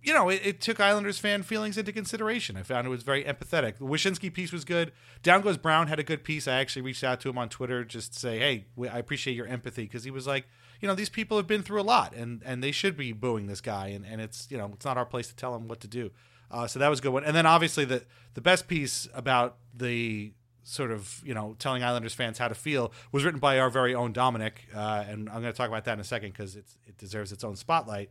[0.09, 2.57] you know, it, it took Islanders fan feelings into consideration.
[2.57, 3.77] I found it was very empathetic.
[3.77, 4.91] The Wyshynski piece was good.
[5.23, 6.49] Down Goes Brown had a good piece.
[6.49, 9.47] I actually reached out to him on Twitter just to say, hey, I appreciate your
[9.47, 10.47] empathy because he was like,
[10.81, 13.49] you know, these people have been through a lot and, and they should be booing
[13.49, 13.89] this guy.
[13.89, 16.11] And, and it's, you know, it's not our place to tell them what to do.
[16.51, 17.25] Uh, so that was a good one.
[17.25, 22.15] And then obviously the, the best piece about the sort of, you know, telling Islanders
[22.15, 24.69] fans how to feel was written by our very own Dominic.
[24.75, 26.65] Uh, and I'm going to talk about that in a second because it
[26.97, 28.09] deserves its own spotlight.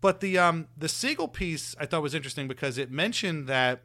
[0.00, 3.82] But the um the Siegel piece I thought was interesting because it mentioned that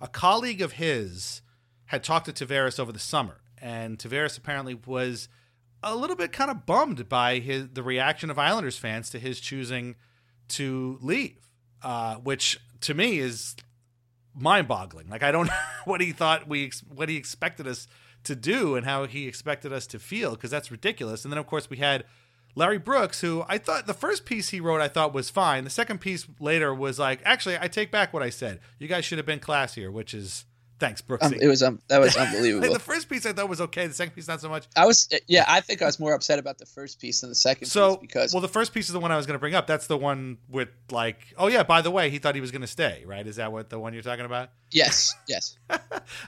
[0.00, 1.42] a colleague of his
[1.86, 5.28] had talked to Tavares over the summer, and Tavares apparently was
[5.82, 9.40] a little bit kind of bummed by his the reaction of Islanders fans to his
[9.40, 9.96] choosing
[10.48, 11.48] to leave,
[11.82, 13.56] uh, which to me is
[14.34, 15.08] mind-boggling.
[15.08, 17.86] Like I don't know what he thought we what he expected us
[18.24, 21.24] to do and how he expected us to feel because that's ridiculous.
[21.24, 22.04] And then of course we had
[22.54, 25.64] Larry Brooks, who I thought the first piece he wrote I thought was fine.
[25.64, 28.60] The second piece later was like, actually, I take back what I said.
[28.78, 30.44] You guys should have been classier, which is
[30.78, 31.24] thanks, Brooks.
[31.24, 32.72] Um, it was um, that was unbelievable.
[32.72, 33.86] the first piece I thought was okay.
[33.86, 34.66] The second piece not so much.
[34.76, 37.34] I was yeah, I think I was more upset about the first piece than the
[37.34, 39.40] second So piece because well, the first piece is the one I was going to
[39.40, 39.66] bring up.
[39.66, 42.62] That's the one with like, oh yeah, by the way, he thought he was going
[42.62, 43.02] to stay.
[43.06, 43.26] Right?
[43.26, 44.50] Is that what the one you're talking about?
[44.70, 45.56] yes, yes.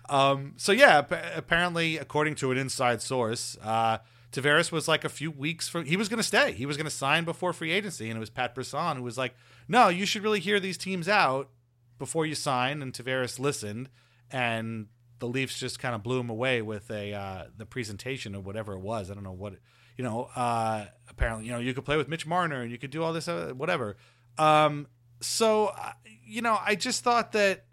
[0.08, 1.02] Um, so yeah,
[1.34, 3.98] apparently, according to an inside source, uh,
[4.32, 6.52] Tavares was like a few weeks from he was going to stay.
[6.52, 9.16] He was going to sign before free agency, and it was Pat Brisson who was
[9.16, 9.34] like,
[9.68, 11.50] "No, you should really hear these teams out
[11.98, 13.88] before you sign." And Tavares listened,
[14.30, 18.44] and the Leafs just kind of blew him away with a uh, the presentation of
[18.44, 19.10] whatever it was.
[19.10, 19.54] I don't know what
[19.96, 20.28] you know.
[20.34, 23.12] Uh, apparently, you know, you could play with Mitch Marner and you could do all
[23.12, 23.96] this, uh, whatever.
[24.38, 24.86] Um,
[25.20, 25.92] so, uh,
[26.24, 27.64] you know, I just thought that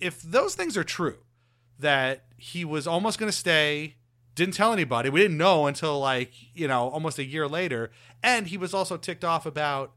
[0.00, 1.18] if those things are true,
[1.78, 3.95] that he was almost going to stay,
[4.36, 5.10] didn't tell anybody.
[5.10, 7.90] We didn't know until like, you know, almost a year later.
[8.22, 9.92] And he was also ticked off about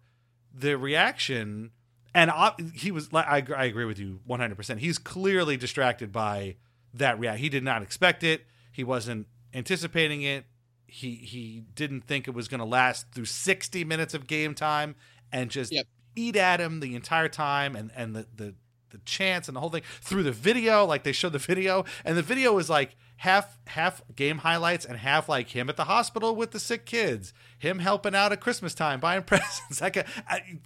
[0.52, 1.72] the reaction.
[2.16, 2.32] And
[2.74, 4.80] he was, I, I agree with you 100%.
[4.80, 6.56] He's clearly distracted by
[6.96, 7.40] that react.
[7.40, 8.46] He did not expect it.
[8.72, 10.46] He wasn't anticipating it.
[10.88, 14.96] He he didn't think it was going to last through 60 minutes of game time
[15.32, 15.86] and just Yep.
[16.16, 18.56] eat at him the entire time and and the the
[18.90, 22.18] the chance and the whole thing through the video like they showed the video and
[22.18, 26.38] the video was like half half game highlights and half like him at the hospital
[26.38, 29.82] with the sick kids him helping out at christmas time buying presents.
[29.82, 30.08] Like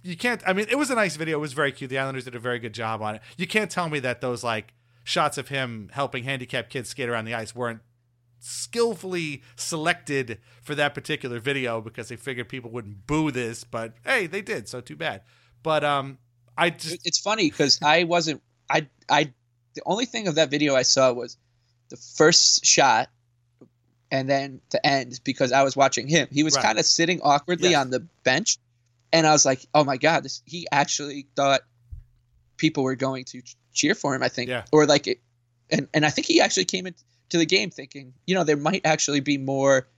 [0.04, 1.38] you can't i mean it was a nice video.
[1.38, 1.90] It was very cute.
[1.90, 3.22] The islanders did a very good job on it.
[3.36, 7.24] You can't tell me that those like shots of him helping handicapped kids skate around
[7.24, 7.80] the ice weren't
[8.38, 14.28] skillfully selected for that particular video because they figured people wouldn't boo this but hey
[14.28, 15.22] they did so too bad.
[15.64, 16.18] But um
[16.56, 19.32] i just it's funny because I wasn't I I
[19.74, 21.36] the only thing of that video I saw was
[21.90, 23.08] the first shot
[24.10, 26.28] and then the end because I was watching him.
[26.30, 26.64] He was Right.
[26.64, 27.80] kind of sitting awkwardly Yes.
[27.80, 28.58] on the bench
[29.12, 31.60] and I was like, "Oh my god, this he actually thought
[32.56, 33.42] people were going to
[33.72, 34.64] cheer for him, I think." Yeah.
[34.72, 35.20] Or like it,
[35.70, 38.84] and and I think he actually came into the game thinking, you know, there might
[38.84, 39.88] actually be more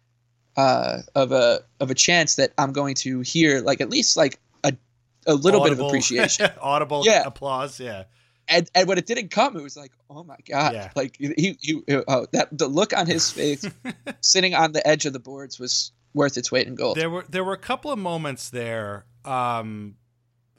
[0.56, 4.38] uh, of a of a chance that I'm going to hear like at least like
[4.64, 4.72] a
[5.26, 6.50] a little bit of appreciation.
[6.60, 7.24] audible Yeah.
[7.26, 8.04] applause yeah
[8.48, 10.72] and and when it didn't come, it was like, oh my god!
[10.74, 10.90] Yeah.
[10.94, 13.64] Like he he oh, that the look on his face,
[14.20, 16.96] sitting on the edge of the boards, was worth its weight in gold.
[16.96, 19.06] There were there were a couple of moments there.
[19.24, 19.96] Um,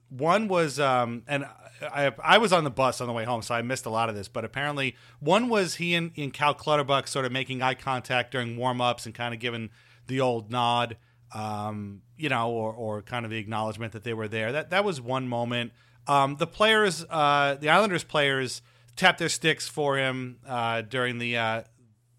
[0.10, 1.46] one was, um, and
[1.82, 4.10] I I was on the bus on the way home, so I missed a lot
[4.10, 4.28] of this.
[4.28, 8.58] But apparently, one was he and, and Cal Clutterbuck sort of making eye contact during
[8.58, 9.70] warm ups and kind of giving
[10.08, 10.98] the old nod,
[11.34, 14.52] um, you know, or or kind of the acknowledgement that they were there.
[14.52, 15.72] That that was one moment.
[16.08, 18.62] Um, the players, uh, the Islanders players,
[18.96, 21.62] tapped their sticks for him uh, during the uh,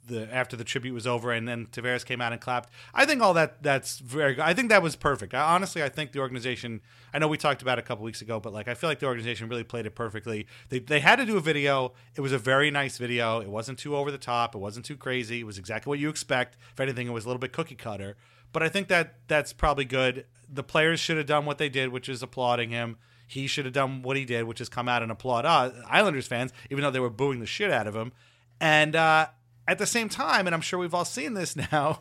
[0.09, 2.71] the after the tribute was over, and then Tavares came out and clapped.
[2.93, 4.43] I think all that that's very good.
[4.43, 5.35] I think that was perfect.
[5.35, 6.81] I, honestly, I think the organization.
[7.13, 9.07] I know we talked about a couple weeks ago, but like I feel like the
[9.07, 10.47] organization really played it perfectly.
[10.71, 11.93] They they had to do a video.
[12.17, 13.41] It was a very nice video.
[13.41, 14.55] It wasn't too over the top.
[14.55, 15.41] It wasn't too crazy.
[15.41, 16.57] It was exactly what you expect.
[16.73, 18.17] If anything, it was a little bit cookie cutter.
[18.53, 20.25] But I think that that's probably good.
[20.51, 22.97] The players should have done what they did, which is applauding him.
[23.29, 26.27] He should have done what he did, which is come out and applaud us, Islanders
[26.27, 28.13] fans, even though they were booing the shit out of him.
[28.59, 29.29] And uh,
[29.69, 32.01] at the same time, and I'm sure we've all seen this now,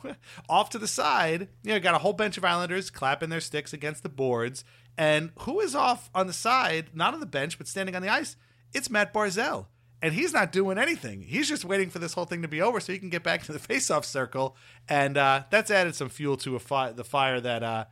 [0.49, 3.73] off to the side, you know, got a whole bunch of Islanders clapping their sticks
[3.73, 4.63] against the boards.
[4.97, 8.09] And who is off on the side, not on the bench, but standing on the
[8.09, 8.37] ice?
[8.73, 9.67] It's Matt Barzal.
[10.01, 11.23] And he's not doing anything.
[11.23, 13.43] He's just waiting for this whole thing to be over so he can get back
[13.45, 14.55] to the face-off circle.
[14.87, 17.85] And uh, that's added some fuel to a fi- the fire that uh,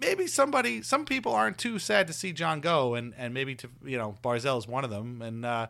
[0.00, 3.68] maybe somebody, some people aren't too sad to see John go, and and maybe to
[3.84, 5.22] you know Barzal is one of them.
[5.22, 5.68] And uh,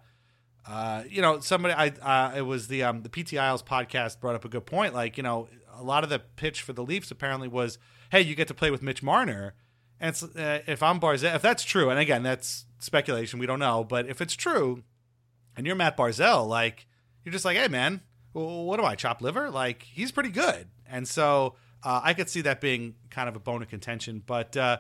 [0.67, 4.35] uh, you know, somebody I uh, it was the um, the PT Isles podcast brought
[4.35, 4.95] up a good point.
[4.95, 7.79] Like you know, a lot of the pitch for the Leafs apparently was,
[8.11, 9.55] hey, you get to play with Mitch Marner.
[9.99, 13.85] And uh, if I'm Barzal, if that's true, and again, that's speculation, we don't know,
[13.85, 14.83] but if it's true,
[15.55, 16.87] and you're Matt Barzal, like
[17.23, 18.01] you're just like, hey man,
[18.33, 19.51] what do I chop liver?
[19.51, 23.41] Like he's pretty good, and so uh, I could see that being kind of a
[23.41, 24.23] bone of contention.
[24.25, 24.79] But uh,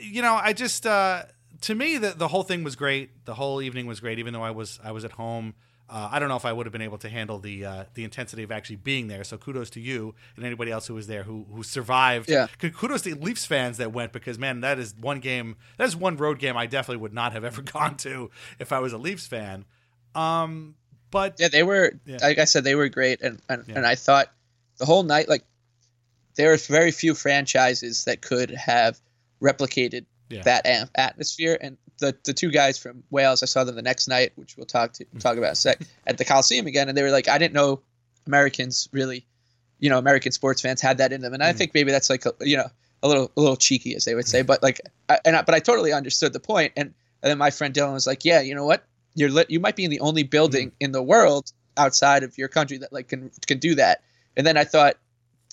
[0.00, 1.24] you know, I just uh,
[1.62, 3.24] to me the the whole thing was great.
[3.24, 5.54] The whole evening was great, even though I was I was at home.
[5.86, 8.04] Uh, I don't know if I would have been able to handle the uh, the
[8.04, 9.22] intensity of actually being there.
[9.22, 12.30] So kudos to you and anybody else who was there who who survived.
[12.30, 12.46] Yeah.
[12.58, 15.56] Kudos to the Leafs fans that went because man, that is one game.
[15.76, 18.78] That is one road game I definitely would not have ever gone to if I
[18.78, 19.66] was a Leafs fan.
[20.14, 20.74] Um,
[21.10, 21.92] But Yeah, they were.
[22.06, 22.16] Yeah.
[22.22, 23.74] Like I said, they were great, and and, Yeah.
[23.76, 24.32] and I thought
[24.78, 25.44] the whole night, like
[26.36, 28.98] there were very few franchises that could have
[29.40, 30.42] replicated Yeah.
[30.42, 31.56] that am- atmosphere.
[31.60, 34.66] And the the two guys from Wales, I saw them the next night, which we'll
[34.66, 37.38] talk to talk about a sec, at the Coliseum again, and they were like, I
[37.38, 37.80] didn't know
[38.26, 39.26] Americans really,
[39.78, 41.46] you know, American sports fans had that in them, and Mm.
[41.46, 42.68] I think maybe that's like a, you know
[43.02, 45.54] a little a little cheeky, as they would say, but like, I, and I, but
[45.54, 48.54] I totally understood the point, and and then my friend Dylan was like, yeah, you
[48.54, 50.74] know what, you're lit, you might be in the only building Mm.
[50.80, 54.02] in the world outside of your country that like can can do that,
[54.36, 54.96] and then I thought,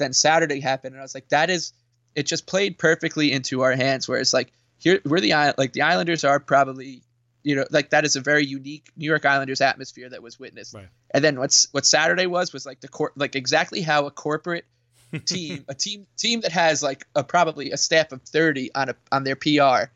[0.02, 1.74] then Saturday happened, and I was like, that is,
[2.16, 5.84] it just played perfectly into our hands, where it's like here we're the like the
[5.84, 7.04] Islanders are probably.
[7.44, 10.76] You know, like that is a very unique New York Islanders atmosphere that was witnessed.
[10.76, 10.88] Right.
[11.10, 14.64] And then what's what Saturday was was like the cor- like exactly how a corporate
[15.26, 18.96] team, a team team that has like a probably a staff of 30 on a
[19.12, 19.90] on their PR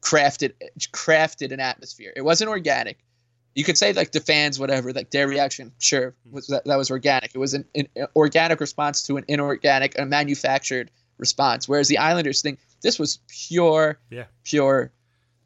[0.00, 0.52] crafted
[0.92, 2.12] crafted an atmosphere.
[2.14, 2.98] It wasn't organic.
[3.58, 6.34] You could say like the fans whatever, like their reaction, sure, hmm.
[6.36, 7.34] was that, that was organic.
[7.34, 11.68] It was an, an organic response to an inorganic a manufactured response.
[11.68, 14.26] Whereas the Islanders thing, this was pure yeah.
[14.44, 14.92] pure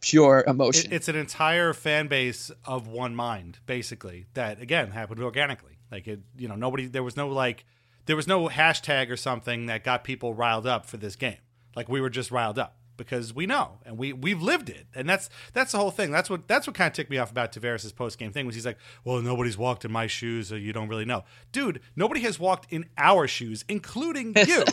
[0.03, 0.93] pure emotion.
[0.93, 4.27] It, it's an entire fan base of one mind, basically.
[4.35, 5.79] That again happened organically.
[5.91, 6.89] Like it, you know, nobody.
[6.89, 7.65] There was no like,
[8.05, 11.39] there was no hashtag or something that got people riled up for this game.
[11.75, 15.09] Like we were just riled up because we know and we we've lived it, and
[15.09, 16.11] that's that's the whole thing.
[16.11, 18.55] That's what that's what kind of ticked me off about Tavares' post game thing was
[18.55, 21.81] he's like, well, nobody's walked in my shoes, so you don't really know, dude.
[21.97, 24.65] Nobody has walked in our shoes, including you.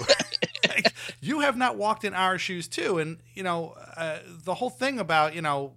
[0.68, 4.70] Like, you have not walked in our shoes too, and you know uh, the whole
[4.70, 5.74] thing about you know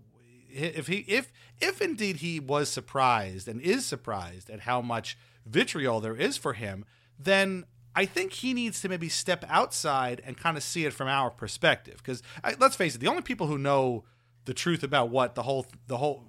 [0.50, 6.00] if he if if indeed he was surprised and is surprised at how much vitriol
[6.00, 6.84] there is for him,
[7.18, 11.09] then I think he needs to maybe step outside and kind of see it from
[11.09, 11.96] our perspective.
[11.98, 12.22] Because
[12.59, 14.05] let's face it, the only people who know
[14.44, 16.24] the truth about what the whole the whole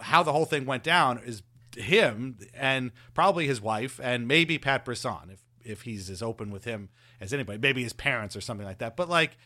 [0.00, 1.42] how the whole thing went down is
[1.76, 6.64] him and probably his wife and maybe Pat Brisson if if he's as open with
[6.64, 6.88] him
[7.20, 8.96] as anybody, maybe his parents or something like that.
[8.96, 9.36] But like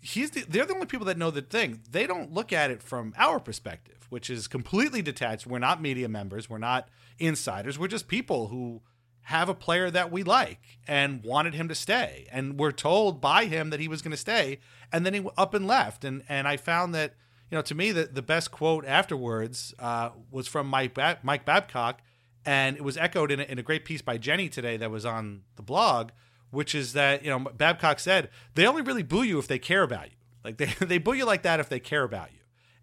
[0.00, 1.80] he's the, they're the only people that know the thing.
[1.90, 5.46] They don't look at it from our perspective, which is completely detached.
[5.46, 7.78] We're not media members, we're not insiders.
[7.78, 8.82] We're just people who
[9.22, 13.46] have a player that we like and wanted him to stay, and we're told by
[13.46, 14.58] him that he was going to stay,
[14.92, 16.04] and then he up and left.
[16.04, 17.14] And and I found that
[17.50, 21.44] you know to me the the best quote afterwards uh, was from Mike ba- Mike
[21.44, 22.02] Babcock,
[22.44, 25.06] and it was echoed in a, in a great piece by Jenny today that was
[25.06, 26.10] on the blog
[26.52, 29.82] which is that you know Babcock said they only really boo you if they care
[29.82, 30.16] about you.
[30.44, 32.38] Like they they boo you like that if they care about you,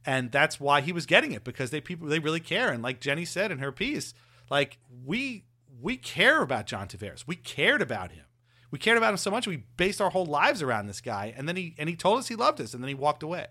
[0.06, 2.72] and that's why he was getting it because they people they really care.
[2.72, 4.14] And like Jenny said in her piece,
[4.50, 5.46] like we
[5.82, 7.26] we care about John Tavares.
[7.28, 8.26] We cared about him.
[8.72, 11.34] We cared about him so much we based our whole lives around this guy.
[11.36, 13.48] And then he and he told us he loved us, and then he walked away.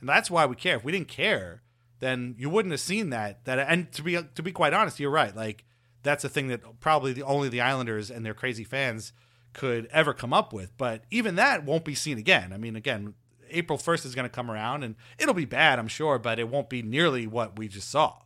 [0.00, 0.76] And that's why we care.
[0.76, 1.62] If we didn't care,
[2.00, 3.44] then you wouldn't have seen that.
[3.44, 5.34] That and to be to be quite honest, you're right.
[5.34, 5.64] Like
[6.02, 9.12] that's a thing that probably the, only the Islanders and their crazy fans
[9.52, 10.76] could ever come up with.
[10.76, 12.52] But even that won't be seen again.
[12.52, 13.14] I mean, again,
[13.50, 16.48] April 1st is going to come around and it'll be bad, I'm sure, but it
[16.48, 18.16] won't be nearly what we just saw.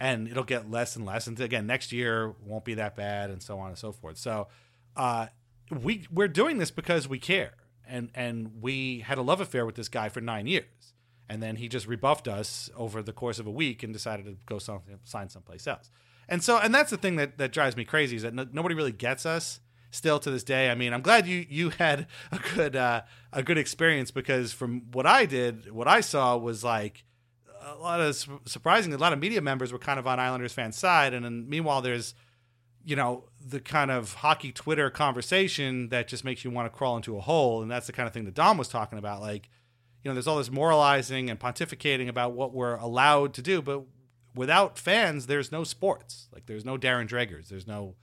[0.00, 1.26] And it'll get less and less.
[1.26, 4.16] And again, next year won't be that bad and so on and so forth.
[4.16, 4.48] So
[4.96, 5.26] uh,
[5.70, 7.52] we, we're doing this because we care.
[7.86, 10.94] And, and we had a love affair with this guy for nine years.
[11.28, 14.36] And then he just rebuffed us over the course of a week and decided to
[14.46, 15.90] go some, sign someplace else.
[16.28, 18.74] And so, and that's the thing that, that drives me crazy is that no, nobody
[18.74, 19.60] really gets us
[19.90, 20.70] still to this day.
[20.70, 24.82] I mean, I'm glad you you had a good uh, a good experience because from
[24.92, 27.04] what I did, what I saw was like
[27.62, 30.76] a lot of surprisingly, a lot of media members were kind of on Islanders fans'
[30.76, 32.14] side, and then meanwhile, there's
[32.84, 36.96] you know the kind of hockey Twitter conversation that just makes you want to crawl
[36.96, 39.20] into a hole, and that's the kind of thing that Dom was talking about.
[39.20, 39.48] Like,
[40.02, 43.82] you know, there's all this moralizing and pontificating about what we're allowed to do, but
[44.34, 46.28] without fans, there's no sports.
[46.32, 47.48] Like, there's no Darren Dregers.
[47.48, 47.96] There's no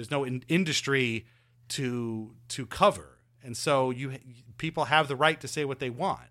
[0.00, 1.26] there's no in- industry
[1.68, 4.12] to to cover and so you
[4.58, 6.30] people have the right to say what they want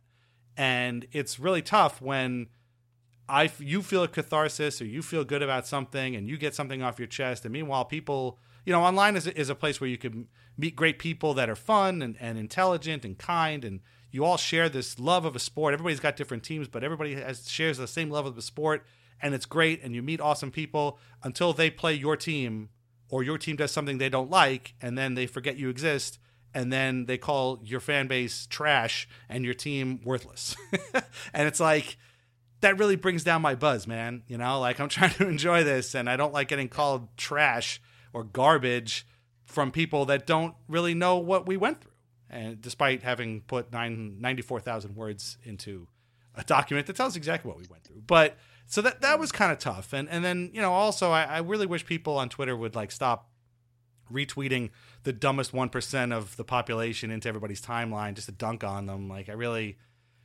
[0.58, 2.48] and it's really tough when
[3.30, 6.82] i you feel a catharsis or you feel good about something and you get something
[6.82, 7.46] off your chest.
[7.46, 10.28] And meanwhile people you know online is, is a place where you can
[10.58, 13.64] meet great people that are fun and, and intelligent and kind.
[13.64, 15.74] And you all share this love of a sport.
[15.74, 18.86] Everybody's got different teams but everybody has shares the same love of the sport.
[19.22, 19.84] And it's great.
[19.84, 22.70] And you meet awesome people until they play your team
[23.10, 26.20] or your team does something they don't like and then they forget you exist.
[26.52, 30.56] And then they call your fan base trash and your team worthless.
[31.34, 31.98] and it's like
[32.62, 34.24] that really brings down my buzz, man.
[34.28, 37.82] You know, like I'm trying to enjoy this and I don't like getting called trash
[38.14, 39.06] or garbage
[39.46, 41.92] from people that don't really know what we went through.
[42.30, 45.88] And despite having put nine, 94,000 words into
[46.36, 48.02] a document that tells exactly what we went through.
[48.06, 48.38] But
[48.68, 49.94] so that that was kind of tough.
[49.94, 52.92] And and then you know also I, I really wish people on Twitter would like
[52.92, 53.30] stop
[54.12, 54.70] retweeting
[55.04, 59.10] the dumbest one percent of the population into everybody's timeline just to dunk on them.
[59.10, 59.78] Like I really,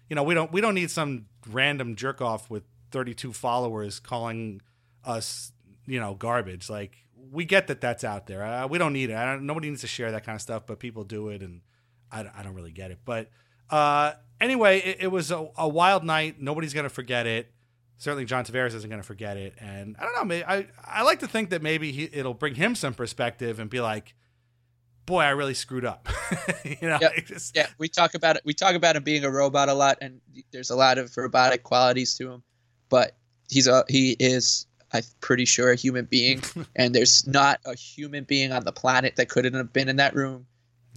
[0.09, 4.61] you know, we don't we don't need some random jerk off with 32 followers calling
[5.05, 5.53] us,
[5.87, 6.69] you know, garbage.
[6.71, 6.97] Like
[7.31, 8.45] we get that that's out there.
[8.45, 9.15] Uh, we don't need it.
[9.15, 11.61] Don't, nobody needs to share that kind of stuff, but people do it, and
[12.11, 12.99] I, I don't really get it.
[13.05, 13.31] But
[13.71, 16.41] uh, anyway, it, it was a, a, wild night.
[16.41, 17.51] Nobody's gonna forget it.
[17.97, 19.55] Certainly, John Tavares isn't gonna forget it.
[19.59, 20.25] And I don't know.
[20.25, 23.71] Maybe, I I like to think that maybe he, it'll bring him some perspective and
[23.71, 24.15] be like,
[25.07, 26.09] boy, I really screwed up.
[26.65, 27.13] you know, yep.
[27.27, 27.57] just...
[27.57, 27.69] yeah.
[27.79, 28.43] We talk about it.
[28.45, 30.21] We talk about him being a robot a lot, and
[30.53, 32.43] there's a lot of robotic qualities to him.
[32.89, 33.17] But
[33.49, 36.43] he's a he is I'm pretty sure a human being,
[36.77, 40.15] and there's not a human being on the planet that couldn't have been in that
[40.15, 40.47] room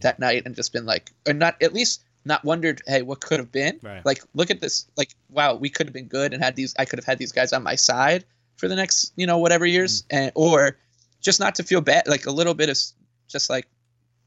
[0.01, 3.39] that night and just been like, or not at least not wondered, hey, what could
[3.39, 3.79] have been?
[3.81, 4.05] Right.
[4.05, 4.85] Like, look at this.
[4.97, 6.75] Like, wow, we could have been good and had these.
[6.77, 8.25] I could have had these guys on my side
[8.57, 10.05] for the next, you know, whatever years, mm.
[10.11, 10.77] and or
[11.21, 12.77] just not to feel bad, like a little bit of
[13.27, 13.67] just like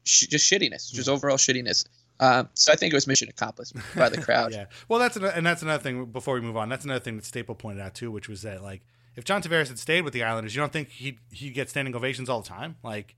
[0.03, 1.13] sh- just shittiness, just mm.
[1.13, 1.85] overall shittiness.
[2.19, 4.53] Um, so I think it was mission accomplished by the crowd.
[4.53, 4.65] yeah.
[4.87, 6.05] Well, that's an, and that's another thing.
[6.05, 8.61] Before we move on, that's another thing that Staple pointed out too, which was that
[8.61, 8.81] like
[9.15, 11.95] if John Tavares had stayed with the Islanders, you don't think he he get standing
[11.95, 12.77] ovations all the time?
[12.83, 13.15] Like,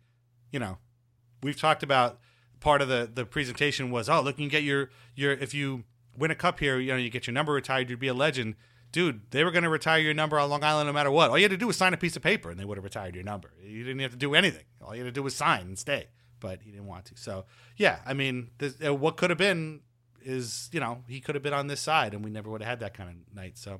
[0.52, 0.78] you know,
[1.44, 2.20] we've talked about
[2.64, 5.84] part of the the presentation was oh look you can get your your if you
[6.18, 8.56] win a cup here you know you get your number retired you'd be a legend
[8.94, 11.38] dude they were going to retire your number on long island no matter what all
[11.38, 13.16] you had to do was sign a piece of paper and they would have retired
[13.16, 15.62] your number you didn't have to do anything all you had to do was sign
[15.62, 16.08] and stay
[16.44, 17.46] but he didn't want to so
[17.78, 19.80] yeah i mean this, uh, what could have been
[20.22, 22.70] is you know he could have been on this side and we never would have
[22.70, 23.80] had that kind of night so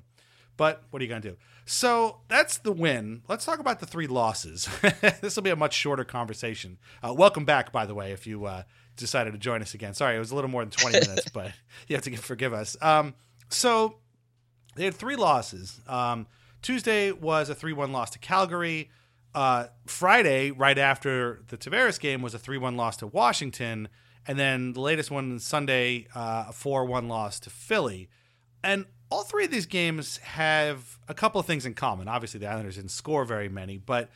[0.58, 1.38] but what are you going to do?
[1.66, 3.24] So that's the win.
[3.28, 4.70] Let's talk about the three losses.
[5.22, 6.78] this will be a much shorter conversation.
[7.02, 8.64] Uh, welcome back, by the way, if you uh,
[8.96, 9.94] decided to join us again.
[9.94, 11.52] Sorry, it was a little more than 20 minutes, but
[11.88, 12.78] you have to forgive us.
[12.82, 13.16] Um,
[13.50, 13.98] so
[14.76, 15.80] they had three losses.
[15.88, 16.28] Um,
[16.62, 18.90] Tuesday was a 3 1 loss to Calgary.
[19.36, 23.90] Uh, Friday, right after the Tavares game, was a 3 1 loss to Washington.
[24.26, 28.10] And then the latest one, Sunday, uh, a 4 1 loss to Philly.
[28.64, 32.08] And all three of these games have a couple of things in common.
[32.08, 34.10] Obviously, the Islanders didn't score very many, but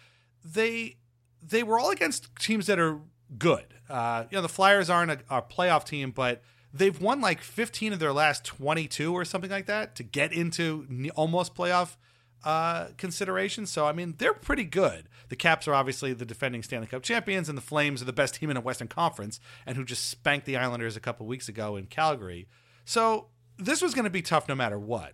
[0.43, 0.97] they
[1.45, 2.99] they were all against teams that are
[3.38, 3.65] good.
[3.89, 6.41] Uh, you know, the Flyers aren't a, a, playoff team, but
[6.74, 10.88] they've won like 15 of their last 22 or something like that to get into
[11.15, 11.95] almost playoff
[12.43, 13.65] uh, consideration.
[13.65, 15.09] So, I mean, they're pretty good.
[15.29, 18.35] The Caps are obviously the defending Stanley Cup champions, and the Flames are the best
[18.35, 21.75] team in the Western Conference and who just spanked the Islanders a couple weeks ago
[21.75, 22.47] in Calgary.
[22.85, 23.27] So,
[23.57, 25.13] this was going to be tough no matter what,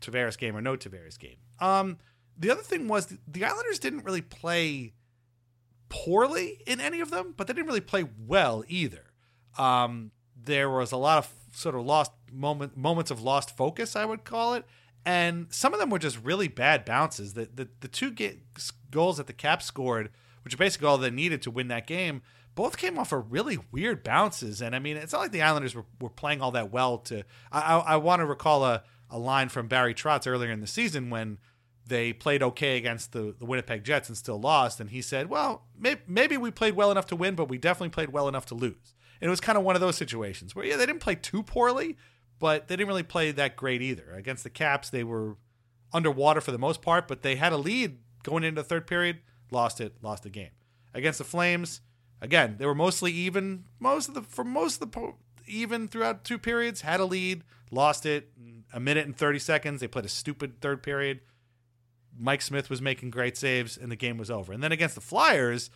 [0.00, 1.36] Tavares game or no Tavares game.
[1.60, 1.98] Um,
[2.36, 4.92] the other thing was the Islanders didn't really play
[5.88, 9.12] poorly in any of them, but they didn't really play well either.
[9.58, 14.04] Um, there was a lot of sort of lost moment moments of lost focus, I
[14.04, 14.64] would call it,
[15.06, 17.32] and some of them were just really bad bounces.
[17.32, 18.14] The the, the two
[18.90, 20.10] goals that the Caps scored,
[20.42, 22.20] which are basically all they needed to win that game,
[22.54, 24.60] both came off of really weird bounces.
[24.60, 26.98] And I mean, it's not like the Islanders were, were playing all that well.
[26.98, 30.60] To I, I, I want to recall a, a line from Barry Trotz earlier in
[30.60, 31.38] the season when
[31.86, 34.80] they played okay against the, the Winnipeg Jets and still lost.
[34.80, 37.90] And he said, well, may, maybe we played well enough to win, but we definitely
[37.90, 38.94] played well enough to lose.
[39.20, 41.44] And it was kind of one of those situations where, yeah, they didn't play too
[41.44, 41.96] poorly,
[42.38, 44.12] but they didn't really play that great either.
[44.14, 45.36] Against the Caps, they were
[45.92, 49.18] underwater for the most part, but they had a lead going into the third period,
[49.50, 50.50] lost it, lost the game.
[50.94, 51.80] Against the Flames,
[52.20, 53.64] Again, they were mostly even.
[53.78, 55.16] Most of the for most of the po-
[55.46, 56.80] even throughout two periods.
[56.80, 58.30] Had a lead, lost it.
[58.72, 59.80] A minute and thirty seconds.
[59.80, 61.20] They played a stupid third period.
[62.18, 64.52] Mike Smith was making great saves, and the game was over.
[64.52, 65.68] And then against the Flyers,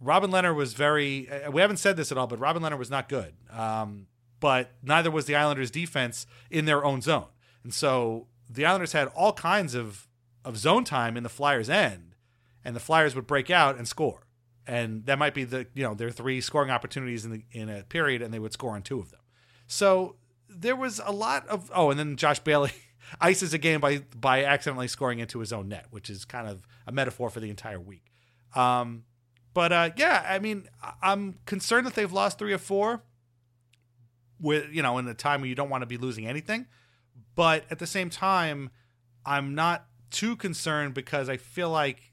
[0.00, 1.28] Robin Lehner was very.
[1.30, 3.34] Uh, we haven't said this at all, but Robin Lehner was not good.
[3.50, 4.08] Um,
[4.40, 7.28] but neither was the Islanders' defense in their own zone,
[7.62, 10.06] and so the Islanders had all kinds of
[10.44, 12.14] of zone time in the Flyers' end,
[12.64, 14.28] and the Flyers would break out and score
[14.68, 17.82] and that might be the you know their three scoring opportunities in the in a
[17.84, 19.20] period, and they would score on two of them.
[19.66, 20.16] So
[20.48, 22.72] there was a lot of oh, and then Josh Bailey
[23.20, 26.66] ices a game by by accidentally scoring into his own net, which is kind of
[26.86, 28.12] a metaphor for the entire week.
[28.54, 29.04] Um,
[29.54, 30.68] but uh, yeah, I mean,
[31.02, 33.02] I'm concerned that they've lost three or four.
[34.40, 36.66] With you know, in a time where you don't want to be losing anything,
[37.34, 38.70] but at the same time,
[39.24, 42.12] I'm not too concerned because I feel like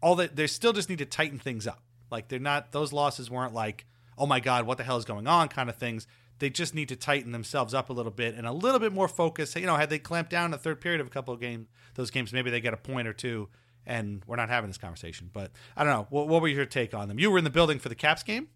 [0.00, 1.82] all that they still just need to tighten things up.
[2.10, 3.86] Like they're not those losses weren't like,
[4.16, 6.06] oh my god, what the hell is going on kind of things.
[6.38, 9.08] They just need to tighten themselves up a little bit and a little bit more
[9.08, 9.56] focus.
[9.56, 12.10] You know, had they clamped down the third period of a couple of games, those
[12.10, 13.48] games, maybe they get a point or two.
[13.88, 16.06] And we're not having this conversation, but I don't know.
[16.10, 17.20] What, what were your take on them?
[17.20, 18.48] You were in the building for the Caps game.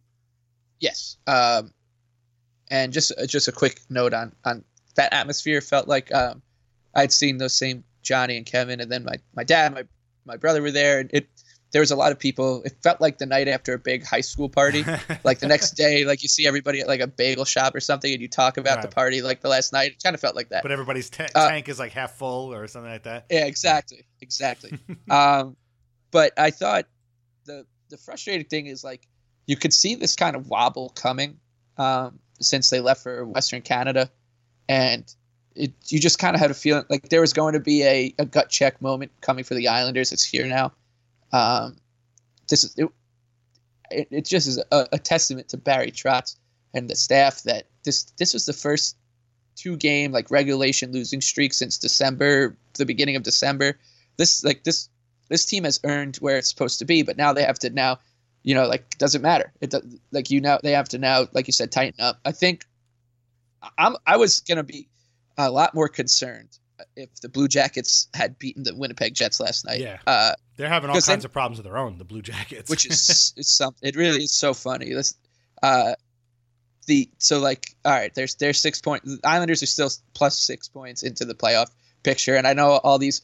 [0.80, 1.18] Yes.
[1.26, 1.72] Um,
[2.70, 4.64] and just just a quick note on on
[4.96, 6.42] that atmosphere felt like um,
[6.94, 9.84] I'd seen those same Johnny and Kevin, and then my my dad, my
[10.24, 11.28] my brother were there, and it
[11.72, 12.62] there was a lot of people.
[12.64, 14.84] It felt like the night after a big high school party.
[15.24, 18.12] like the next day, like you see everybody at like a bagel shop or something,
[18.12, 18.82] and you talk about Right.
[18.82, 19.92] the party like the last night.
[19.92, 20.62] It kind of felt like that.
[20.62, 23.26] But everybody's ta- Uh, tank is like half full or something like that.
[23.30, 24.76] Yeah, exactly, exactly.
[25.10, 25.56] um,
[26.10, 26.86] but I thought
[27.44, 29.06] the the frustrating thing is like
[29.46, 31.38] you could see this kind of wobble coming
[31.76, 34.10] um, since they left for Western Canada,
[34.68, 35.04] and
[35.54, 38.14] it you just kind of had a feeling like there was going to be a,
[38.18, 40.12] a gut check moment coming for the Islanders.
[40.12, 40.72] It's here now.
[41.32, 41.76] Um,
[42.48, 42.88] this is it.
[43.90, 46.36] It, it just is a, a testament to Barry Trotz
[46.74, 48.96] and the staff that this this was the first
[49.56, 53.78] two game like regulation losing streak since December, the beginning of December.
[54.16, 54.88] This like this
[55.28, 58.00] this team has earned where it's supposed to be, but now they have to now,
[58.42, 59.52] you know, like doesn't matter.
[59.60, 59.82] It does,
[60.12, 62.18] like you know they have to now, like you said, tighten up.
[62.24, 62.64] I think
[63.78, 64.88] I'm I was gonna be
[65.36, 66.48] a lot more concerned
[66.96, 69.80] if the Blue Jackets had beaten the Winnipeg Jets last night.
[69.80, 69.98] Yeah.
[70.06, 72.70] Uh, They're having all kinds then- of problems of their own, the Blue Jackets.
[72.70, 73.86] which is it's something.
[73.88, 74.92] It really is so funny.
[74.94, 75.14] This,
[75.62, 75.94] uh,
[76.86, 79.04] the so like all right, there's there's six point.
[79.04, 81.70] The Islanders are still plus six points into the playoff
[82.02, 83.20] picture, and I know all these.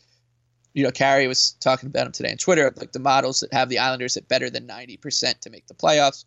[0.76, 3.70] You know, Carey was talking about them today on Twitter, like the models that have
[3.70, 6.26] the Islanders at better than ninety percent to make the playoffs.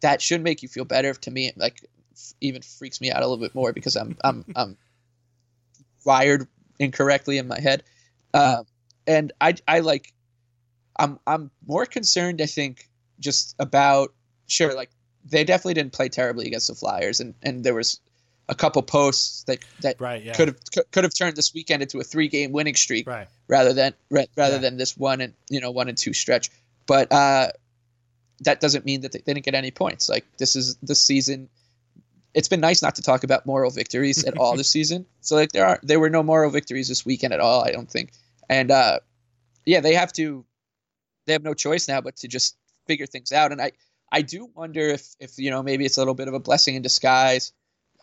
[0.00, 1.12] That should make you feel better.
[1.12, 1.84] To me, like
[2.40, 4.76] even freaks me out a little bit more because I'm I'm I'm
[6.04, 6.46] wired
[6.78, 7.82] incorrectly in my head,
[8.32, 8.64] um,
[9.08, 10.14] and I I like
[10.96, 12.40] I'm I'm more concerned.
[12.40, 12.88] I think
[13.18, 14.14] just about
[14.46, 14.90] sure, like
[15.24, 17.98] they definitely didn't play terribly against the Flyers, and and there was
[18.48, 20.34] a couple posts that that right, yeah.
[20.34, 23.28] could have could have turned this weekend into a three game winning streak Right.
[23.46, 24.60] rather than ra- rather Yeah.
[24.62, 26.50] than this one and you know one and two stretch.
[26.86, 27.50] But uh,
[28.40, 30.08] that doesn't mean that they didn't get any points.
[30.08, 31.48] Like this is the season.
[32.34, 35.04] It's been nice not to talk about moral victories at all this season.
[35.20, 37.62] So like there are there were no moral victories this weekend at all.
[37.64, 38.12] I don't think.
[38.48, 39.00] And uh,
[39.66, 40.44] yeah, they have to.
[41.26, 43.52] They have no choice now but to just figure things out.
[43.52, 43.72] And I
[44.10, 46.74] I do wonder if if you know maybe it's a little bit of a blessing
[46.76, 47.52] in disguise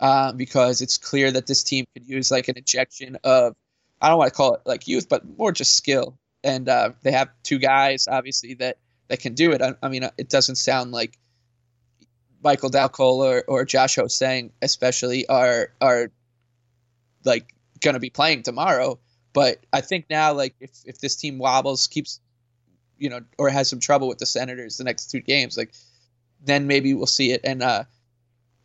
[0.01, 3.55] um, because it's clear that this team could use like an injection of
[4.01, 6.17] I don't want to call it like youth, but more just skill.
[6.43, 8.77] And uh, they have two guys, obviously, that
[9.07, 9.61] that can do it.
[9.61, 11.17] I, I mean, uh, it doesn't sound like
[12.43, 16.11] Michael Dal Colle or, or Josh Ho-Sang, especially, are are
[17.23, 18.99] like going to be playing tomorrow.
[19.33, 22.19] But I think now, like if if this team wobbles, keeps,
[22.97, 25.73] you know, or has some trouble with the Senators the next two games, like
[26.43, 27.41] then maybe we'll see it.
[27.43, 27.85] And uh,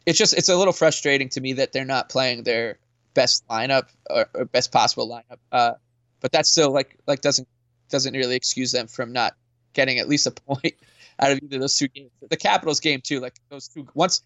[0.07, 2.79] it's just it's a little frustrating to me that they're not playing their
[3.15, 5.39] best lineup or, or best possible lineup.
[5.53, 5.73] Uh,
[6.21, 7.49] but that's still like like doesn't
[7.89, 9.35] doesn't really excuse them from not
[9.73, 10.75] getting at least a point
[11.19, 12.11] out of either of those two games.
[12.29, 14.23] The Capitals game too, like those two once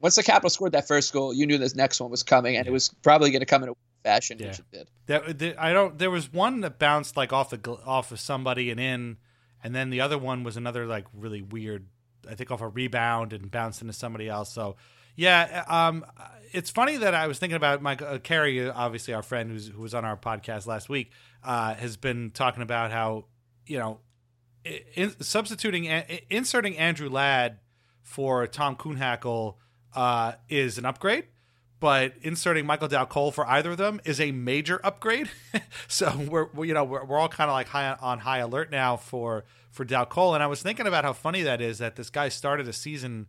[0.00, 2.66] once the Capitals scored that first goal, you knew this next one was coming, and
[2.66, 4.46] it was probably going to come in a fashion, Yeah.
[4.48, 4.90] which it did.
[5.06, 5.98] That, that- I don't.
[5.98, 9.18] There was one that bounced like off the off of somebody and in,
[9.62, 11.86] and then the other one was another like really weird.
[12.28, 14.52] I think off a rebound and bounced into somebody else.
[14.52, 14.76] So
[15.20, 16.06] yeah, um,
[16.50, 19.92] it's funny that I was thinking about Mike uh, Carey, obviously our friend who was
[19.92, 21.10] on our podcast last week,
[21.44, 23.26] uh, has been talking about how
[23.66, 24.00] you know
[24.94, 25.84] in, substituting
[26.30, 27.58] inserting Andrew Ladd
[28.00, 29.56] for Tom Kuhnhackl
[29.94, 31.26] uh, is an upgrade
[31.80, 35.30] but inserting Michael Dal Colle for either of them is a major upgrade.
[35.88, 38.70] so we're, we you know we're, we're all kind of like high on high alert
[38.70, 40.34] now for for Dal Colle.
[40.34, 43.26] And I was thinking about how funny that is that this guy started a season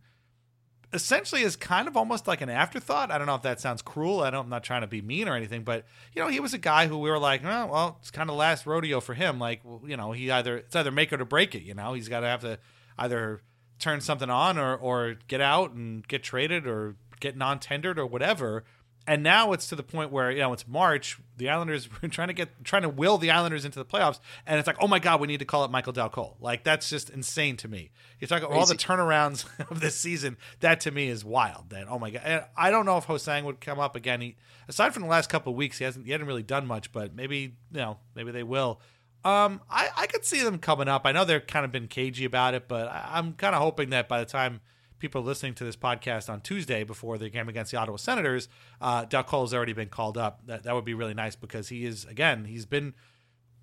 [0.92, 3.10] essentially is kind of almost like an afterthought.
[3.10, 4.20] I don't know if that sounds cruel.
[4.20, 6.54] I don't, I'm not trying to be mean or anything, but you know he was
[6.54, 9.38] a guy who we were like, oh, well, it's kind of last rodeo for him.
[9.38, 11.62] Like you know he either it's either make it or break it.
[11.62, 12.58] You know he's got to have to
[12.98, 13.42] either
[13.78, 18.64] turn something on or or get out and get traded or get non-tendered or whatever.
[19.06, 21.18] And now it's to the point where you know it's March.
[21.36, 24.58] The Islanders were trying to get trying to will the Islanders into the playoffs, and
[24.58, 26.36] it's like, oh my god, we need to call it Michael Dal Colle.
[26.40, 27.90] Like that's just insane to me.
[28.20, 30.36] You talk about all the turnarounds of this season.
[30.60, 31.70] That to me is wild.
[31.70, 34.20] That oh my god, and I don't know if Ho-Sang would come up again.
[34.20, 34.36] He
[34.68, 37.14] aside from the last couple of weeks, he hasn't he hasn't really done much, but
[37.14, 38.80] maybe you know maybe they will.
[39.24, 41.02] Um, I, I could see them coming up.
[41.04, 43.90] I know they're kind of been cagey about it, but I, I'm kind of hoping
[43.90, 44.60] that by the time
[45.02, 48.48] people listening to this podcast on Tuesday before the game against the Ottawa Senators,
[48.80, 50.46] uh, Dal Colle has already been called up.
[50.46, 52.94] That that would be really nice because he is again he's been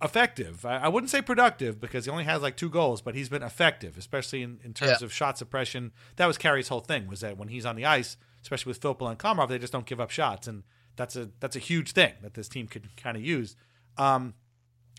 [0.02, 0.66] effective.
[0.66, 3.44] I, I wouldn't say productive because he only has like two goals, but he's been
[3.44, 5.06] effective, especially in, in terms Yeah.
[5.06, 5.92] of shot suppression.
[6.18, 9.10] That was Carey's whole thing was that when he's on the ice, especially with Filppula
[9.12, 10.64] and Komarov, they just don't give up shots, and
[10.96, 13.56] that's a that's a huge thing that this team could kind of use.
[13.98, 14.34] Um,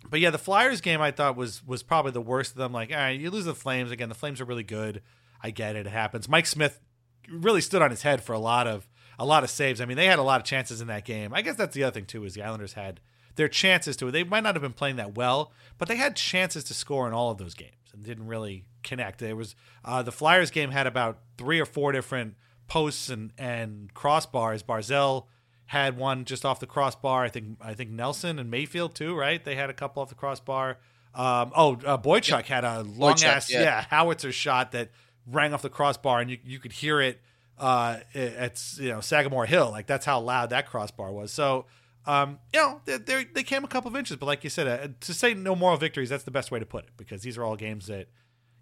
[0.09, 2.73] but yeah, the Flyers game I thought was was probably the worst of them.
[2.73, 4.09] Like, all right, you lose the Flames again.
[4.09, 5.03] The Flames are really good.
[5.43, 5.87] I get it.
[5.87, 6.29] It happens.
[6.29, 6.81] Mike Smith
[7.29, 8.89] really stood on his head for a lot of
[9.19, 9.81] a lot of saves.
[9.81, 11.35] I mean, they had a lot of chances in that game.
[11.35, 13.01] I guess that's the other thing too is the Islanders had
[13.37, 14.11] their chances to.
[14.11, 17.13] They might not have been playing that well, but they had chances to score in
[17.13, 19.19] all of those games and didn't really connect.
[19.19, 22.37] There was uh, the Flyers game had about three or four different
[22.67, 24.65] posts and and crossbars.
[24.65, 25.27] Barzal
[25.67, 27.25] had one just off the crossbar.
[27.25, 29.45] I think I think Nelson and Mayfield too, right?
[29.45, 30.79] They had a couple off the crossbar.
[31.15, 33.63] Um, oh, uh, Boychuk had a long Boychuk, ass yeah.
[33.63, 33.85] yeah.
[33.89, 34.91] howitzer shot that
[35.31, 37.21] rang off the crossbar, and you you could hear it
[37.59, 39.71] uh, at you know Sagamore Hill.
[39.71, 41.33] Like that's how loud that crossbar was.
[41.33, 41.67] So.
[42.07, 44.89] Um, you know, they, they came a couple of inches, but like you said, uh,
[45.01, 47.45] to say no moral victories, that's the best way to put it because these are
[47.45, 48.09] all games that,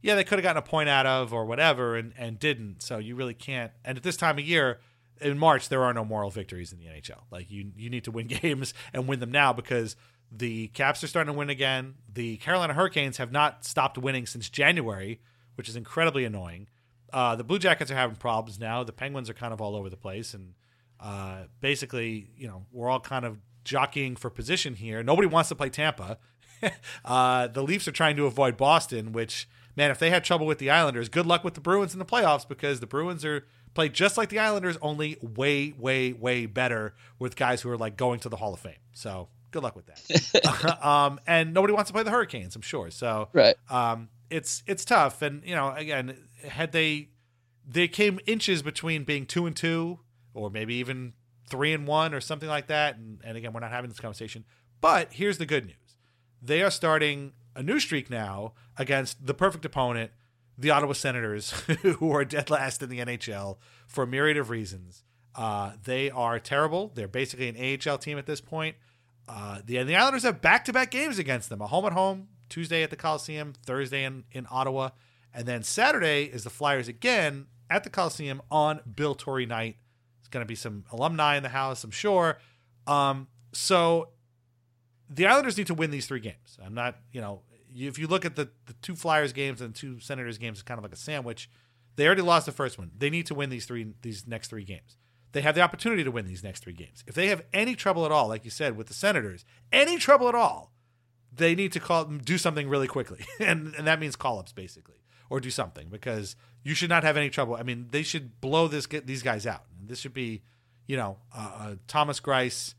[0.02, 2.82] yeah, they could have gotten a point out of or whatever, and and didn't.
[2.82, 3.70] So you really can't.
[3.84, 4.80] And at this time of year,
[5.20, 7.22] in March, there are no moral victories in the NHL.
[7.30, 9.96] Like you you need to win games and win them now because
[10.30, 11.94] the Caps are starting to win again.
[12.12, 15.20] The Carolina Hurricanes have not stopped winning since January,
[15.58, 16.68] which is incredibly annoying.
[17.12, 18.84] Uh, the Blue Jackets are having problems now.
[18.84, 20.54] The Penguins are kind of all over the place, and
[21.00, 25.02] uh, basically, you know, we're all kind of jockeying for position here.
[25.02, 26.18] Nobody wants to play Tampa.
[27.04, 30.58] uh, the Leafs are trying to avoid Boston, which man, if they had trouble with
[30.58, 33.44] the Islanders, good luck with the Bruins in the playoffs because the Bruins are
[33.74, 37.96] played just like the Islanders, only way, way, way better with guys who are like
[37.96, 38.74] going to the Hall of Fame.
[38.92, 40.78] So good luck with that.
[40.84, 42.90] um, and nobody wants to play the Hurricanes, I'm sure.
[42.90, 43.56] So Right.
[43.70, 45.22] um, it's it's tough.
[45.22, 46.16] And you know, again,
[46.46, 47.10] had they
[47.66, 50.00] they came inches between being two and two,
[50.34, 51.14] or maybe even
[51.48, 52.96] three and one, or something like that.
[52.96, 54.44] And, and again, we're not having this conversation.
[54.80, 55.96] But here's the good news:
[56.42, 60.12] they are starting a new streak now against the perfect opponent,
[60.56, 61.50] the Ottawa Senators,
[61.82, 65.02] who are dead last in the NHL for a myriad of reasons.
[65.34, 66.90] Uh, they are terrible.
[66.94, 68.76] They're basically an AHL team at this point.
[69.28, 72.28] Uh, the, the Islanders have back to back games against them a home at home,
[72.48, 74.90] Tuesday at the Coliseum, Thursday in, in Ottawa.
[75.32, 79.76] And then Saturday is the Flyers again at the Coliseum on Bill Torrey night.
[80.20, 82.38] It's going to be some alumni in the house, I'm sure.
[82.86, 84.08] Um, so
[85.08, 86.58] the Islanders need to win these three games.
[86.64, 87.42] I'm not, you know,
[87.74, 90.78] if you look at the, the two Flyers games and two Senators games, it's kind
[90.78, 91.50] of like a sandwich.
[91.96, 92.90] They already lost the first one.
[92.96, 94.96] They need to win these three these next three games.
[95.32, 97.04] They have the opportunity to win these next three games.
[97.06, 100.28] If they have any trouble at all, like you said with the Senators, any trouble
[100.28, 100.72] at all,
[101.32, 105.02] they need to call do something really quickly, and and that means call ups basically,
[105.30, 107.54] or do something because you should not have any trouble.
[107.54, 109.64] I mean, they should blow this get these guys out.
[109.80, 110.42] This should be,
[110.86, 112.74] you know, a, Thomas Greiss,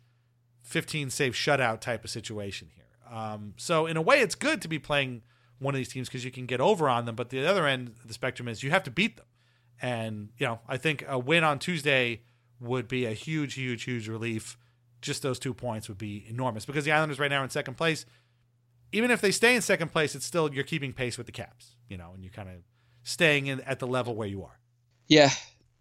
[0.64, 2.86] fifteen save shutout type of situation here.
[3.12, 5.24] Um, so in a way, it's good to be playing
[5.60, 7.16] one of these teams because you can get over on them.
[7.16, 9.26] But the other end of the spectrum is you have to beat them,
[9.82, 12.22] and you know, I think a win on Tuesday
[12.60, 14.58] would be a huge, huge, huge relief.
[15.02, 18.06] Just those two points would be enormous because the Islanders right now in second place
[18.92, 21.76] even if they stay in second place, it's still you're keeping pace with the Caps,
[21.88, 22.56] you know, and you're kind of
[23.04, 24.60] staying in at the level where you are.
[25.08, 25.30] Yeah,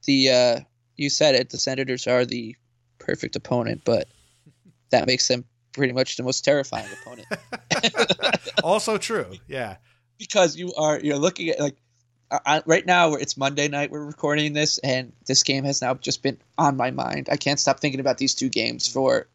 [0.04, 0.60] the uh,
[0.96, 1.50] you said it.
[1.50, 2.56] The Senators are the
[2.98, 4.08] perfect opponent, but
[4.90, 7.26] that makes them pretty much the most terrifying opponent
[8.64, 9.76] also true, yeah.
[10.18, 11.76] because you are you're looking at like
[12.66, 13.90] right now it's Monday night.
[13.90, 17.28] We're recording this, and this game has now just been on my mind.
[17.30, 19.28] I can't stop thinking about these two games for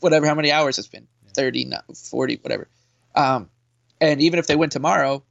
[0.00, 1.08] whatever how many hours it's been
[1.38, 2.68] 30 40 whatever.
[3.14, 3.48] Um
[4.00, 5.22] and even if they win tomorrow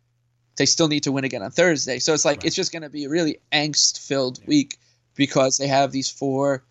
[0.55, 1.99] they still need to win again on thursday.
[1.99, 4.78] So it's like it's just going to be a really angst filled week
[5.16, 6.64] because they have these four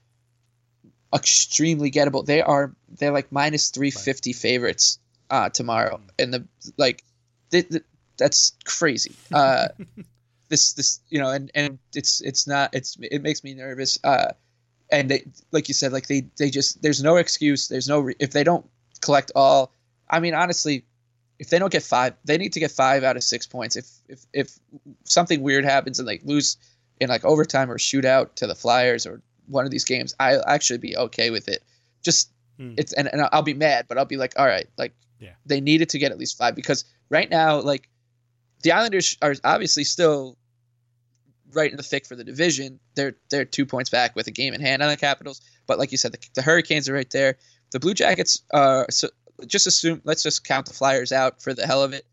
[1.15, 4.99] extremely gettable they are they're like minus 350 favorites
[5.31, 6.01] uh tomorrow.
[6.19, 6.47] And the
[6.79, 7.05] like
[7.51, 7.85] th- th-
[8.17, 9.13] that's crazy.
[9.33, 9.69] Uh
[10.49, 14.33] this this you know and and it's it's not it's it makes me nervous uh
[14.91, 18.17] and they like you said like they they just there's no excuse there's no re-
[18.21, 18.65] if they don't
[19.07, 19.73] collect all
[20.11, 20.85] i mean honestly
[21.39, 23.87] if they don't get five they need to get five out of six points if
[24.09, 24.59] if if
[25.05, 26.57] something weird happens and they lose
[27.01, 30.79] in like overtime or shootout to the flyers or one of these games i'll actually
[30.79, 31.63] be okay with it
[32.03, 32.73] just Hmm.
[32.79, 35.35] it's and, and i'll be mad but i'll be like all right like Yeah.
[35.45, 37.85] they needed to get at least five because right now like
[38.63, 40.39] the islanders are obviously still
[41.53, 42.81] right in the thick for the division.
[42.95, 45.41] They're they're two points back with a game in hand on the Capitals.
[45.67, 47.37] But like you said, the, the Hurricanes are right there.
[47.77, 49.11] The Blue Jackets are so
[49.47, 50.01] just assume.
[50.03, 52.07] Let's just count the Flyers out for the hell of it.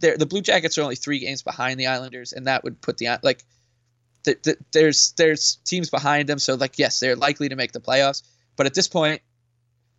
[0.00, 2.98] They're, the Blue Jackets are only three games behind the Islanders, and that would put
[2.98, 3.44] the like.
[4.24, 7.78] The, the, there's there's teams behind them, so like yes, they're likely to make the
[7.78, 8.24] playoffs.
[8.56, 9.22] But at this point,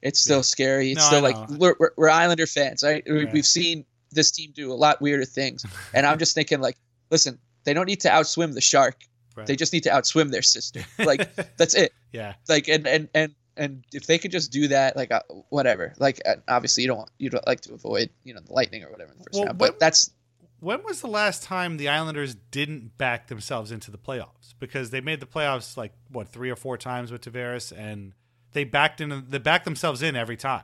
[0.01, 0.91] it's still scary.
[0.91, 3.05] It's No, still like we're, we're, we're Islander fans, right?
[3.07, 3.31] Right.
[3.31, 6.75] We've seen this team do a lot weirder things, and I'm just thinking like,
[7.09, 8.99] listen, they don't need to outswim the shark.
[9.33, 9.47] Right.
[9.47, 10.81] They just need to outswim their sister.
[10.99, 11.93] Like that's it.
[12.11, 15.93] yeah, Like and and and and if they could just do that, like uh, whatever.
[15.97, 18.83] Like uh, obviously you don't want you don't like to avoid you know the lightning
[18.83, 20.11] or whatever in the first Well, round, but what- that's
[20.59, 24.55] when was the last time the Islanders didn't back themselves into the playoffs?
[24.59, 28.13] Because they made the playoffs like what three or four times with Tavares, and
[28.53, 29.25] they backed in.
[29.29, 30.63] They backed themselves in every time.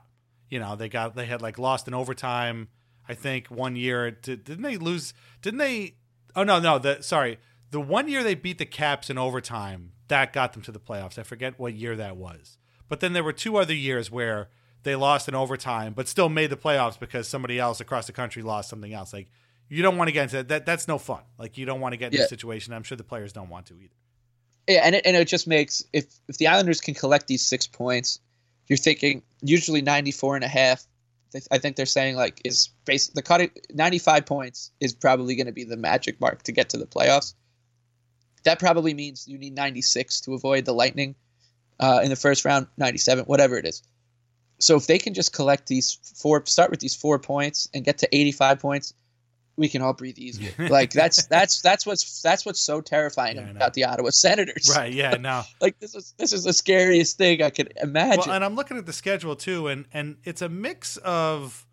[0.50, 2.70] You know, they got they had like lost in overtime.
[3.08, 5.14] I think one year did, didn't they lose?
[5.44, 5.96] Didn't they?
[6.36, 6.80] Oh no, no.
[6.80, 7.38] The sorry,
[7.70, 11.18] the one year they beat the Caps in overtime that got them to the playoffs.
[11.18, 12.60] I forget what year that was.
[12.88, 14.50] But then there were two other years where
[14.84, 18.44] they lost in overtime, but still made the playoffs because somebody else across the country
[18.44, 19.12] lost something else.
[19.12, 19.30] Like
[19.70, 20.48] you don't want to get into that.
[20.50, 21.24] that that's no fun.
[21.40, 22.20] Like you don't want to get in Yeah.
[22.20, 22.74] this situation.
[22.74, 23.96] I'm sure the players don't want to either.
[24.68, 27.66] Yeah, and it, and it just makes if if the Islanders can collect these six
[27.66, 28.20] points,
[28.68, 30.86] you're thinking usually 94 and a half.
[31.50, 35.52] I think they're saying like is base the cutting 95 points is probably going to
[35.52, 37.34] be the magic mark to get to the playoffs.
[38.44, 41.16] That probably means you need 96 to avoid the Lightning
[41.80, 43.84] uh, in the first round, 97, whatever it is.
[44.60, 47.98] So if they can just collect these four, start with these four points and get
[48.00, 48.94] to 85 points,
[49.56, 50.52] we can all breathe easier.
[50.70, 54.74] like that's that's that's what's that's what's so terrifying Yeah, about the Ottawa Senators.
[54.76, 54.92] Right?
[54.92, 55.16] Yeah.
[55.18, 55.44] No.
[55.62, 58.24] Like this is this is the scariest thing I could imagine.
[58.26, 61.66] Well, and I'm looking at the schedule too, and and it's a mix of,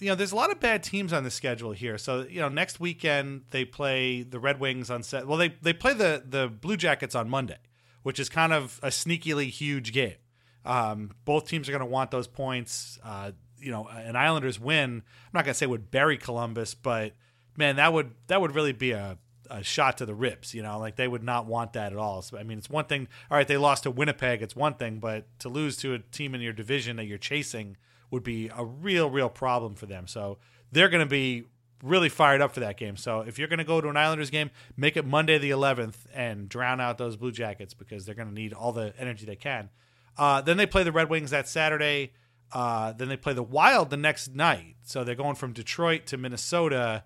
[0.00, 1.98] you know, there's a lot of bad teams on the schedule here.
[1.98, 5.26] So you know, next weekend they play the Red Wings on set.
[5.26, 7.58] Well, they they play the the Blue Jackets on Monday,
[8.02, 10.16] which is kind of a sneakily huge game.
[10.64, 12.98] Um, both teams are going to want those points.
[13.02, 15.02] Uh, you know, an Islanders win.
[15.26, 17.14] I'm not going to say would bury Columbus, but
[17.56, 19.18] man, that would that would really be a
[19.50, 22.20] a shot to the ribs, you know, like they would not want that at all.
[22.22, 23.08] So, I mean, it's one thing.
[23.30, 26.34] All right, they lost to Winnipeg, it's one thing, but to lose to a team
[26.34, 27.78] in your division that you're chasing
[28.10, 30.06] would be a real, real problem for them.
[30.06, 30.38] So
[30.72, 31.44] they're going to be
[31.82, 32.96] really fired up for that game.
[32.96, 36.06] So if you're going to go to an Islanders game, make it Monday the 11th
[36.12, 39.36] and drown out those Blue Jackets because they're going to need all the energy they
[39.36, 39.70] can.
[40.16, 42.12] Uh, then they play the Red Wings that Saturday.
[42.52, 44.76] Uh, then they play the Wild the next night.
[44.82, 47.04] So they're going from Detroit to Minnesota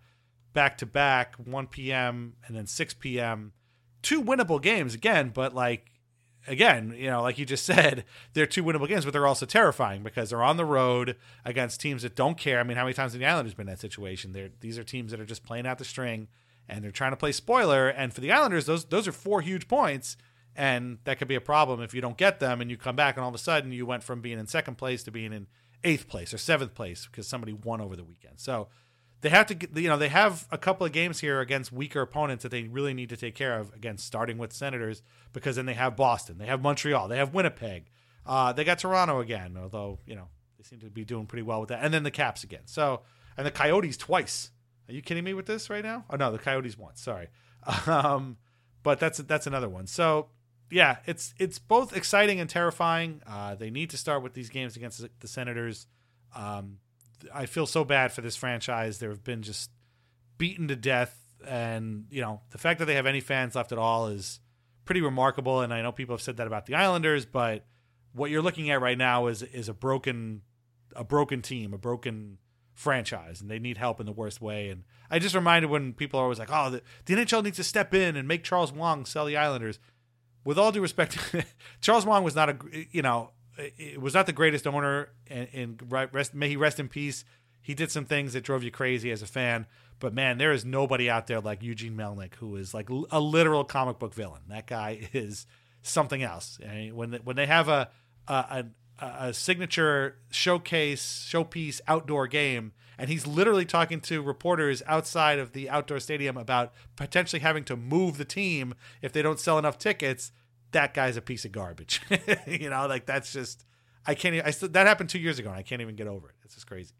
[0.52, 2.34] back to back, 1 p.m.
[2.46, 3.52] and then 6 p.m.
[4.02, 5.91] Two winnable games again, but like
[6.46, 10.02] again, you know, like you just said, they're two winnable games, but they're also terrifying
[10.02, 12.60] because they're on the road against teams that don't care.
[12.60, 14.32] I mean, how many times have the Islanders been in that situation?
[14.32, 16.28] They're these are teams that are just playing out the string
[16.68, 17.88] and they're trying to play spoiler.
[17.88, 20.16] And for the Islanders, those those are four huge points.
[20.54, 23.16] And that could be a problem if you don't get them and you come back
[23.16, 25.46] and all of a sudden you went from being in second place to being in
[25.82, 28.38] eighth place or seventh place because somebody won over the weekend.
[28.38, 28.68] So
[29.22, 32.42] they have to you know, they have a couple of games here against weaker opponents
[32.42, 33.72] that they really need to take care of.
[33.72, 35.02] Again, starting with Senators
[35.32, 37.86] because then they have Boston, they have Montreal, they have Winnipeg,
[38.26, 39.56] uh, they got Toronto again.
[39.60, 42.10] Although you know they seem to be doing pretty well with that, and then the
[42.10, 42.62] Caps again.
[42.66, 43.02] So
[43.36, 44.50] and the Coyotes twice.
[44.88, 46.04] Are you kidding me with this right now?
[46.10, 47.00] Oh no, the Coyotes once.
[47.00, 47.28] Sorry,
[47.86, 48.36] um,
[48.82, 49.86] but that's that's another one.
[49.86, 50.30] So
[50.68, 53.22] yeah, it's it's both exciting and terrifying.
[53.24, 55.86] Uh, they need to start with these games against the, the Senators.
[56.34, 56.78] Um,
[57.34, 58.98] I feel so bad for this franchise.
[58.98, 59.70] They've been just
[60.38, 63.78] beaten to death, and you know the fact that they have any fans left at
[63.78, 64.40] all is
[64.84, 65.60] pretty remarkable.
[65.60, 67.64] And I know people have said that about the Islanders, but
[68.12, 70.42] what you're looking at right now is is a broken
[70.94, 72.38] a broken team, a broken
[72.74, 74.68] franchise, and they need help in the worst way.
[74.68, 77.64] And I just reminded when people are always like, "Oh, the, the NHL needs to
[77.64, 79.78] step in and make Charles Wang sell the Islanders."
[80.44, 81.16] With all due respect,
[81.80, 82.56] Charles Wang was not a
[82.90, 86.88] you know it was not the greatest owner, and, and rest, may he rest in
[86.88, 87.24] peace.
[87.60, 89.66] He did some things that drove you crazy as a fan,
[90.00, 93.64] but man, there is nobody out there like Eugene Melnyk who is like a literal
[93.64, 94.42] comic book villain.
[94.48, 95.46] That guy is
[95.82, 96.58] something else.
[96.92, 97.90] When they, when they have a
[98.28, 98.64] a, a
[99.02, 105.68] a signature showcase showpiece outdoor game and he's literally talking to reporters outside of the
[105.68, 110.30] outdoor stadium about potentially having to move the team if they don't sell enough tickets
[110.72, 112.00] that guy's a piece of garbage.
[112.46, 113.64] You know like that's just
[114.06, 116.06] i can't even, I still, that happened two years ago and i can't even get
[116.06, 116.34] over it.
[116.44, 116.94] It's just crazy.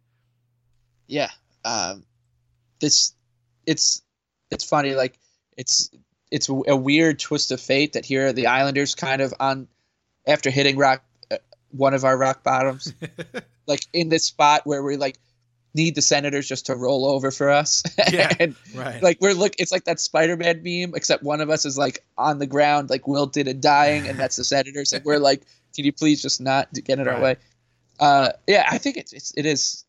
[1.06, 1.30] Yeah
[1.64, 2.04] um
[2.80, 3.14] this
[3.66, 4.02] it's
[4.50, 5.18] it's funny like
[5.56, 5.90] it's
[6.30, 9.68] it's a weird twist of fate that here are the islanders kind of on
[10.26, 11.36] after hitting rock uh,
[11.70, 12.92] one of our rock bottoms
[13.66, 15.18] like in this spot where we're like
[15.74, 19.02] need the senators just to roll over for us Yeah, and right.
[19.02, 22.38] like we're look it's like that spider-man meme except one of us is like on
[22.38, 25.42] the ground like wilted and dying and that's the senators and we're like
[25.74, 27.36] can you please just not get in our way
[28.00, 29.84] uh yeah i think it's, it's it is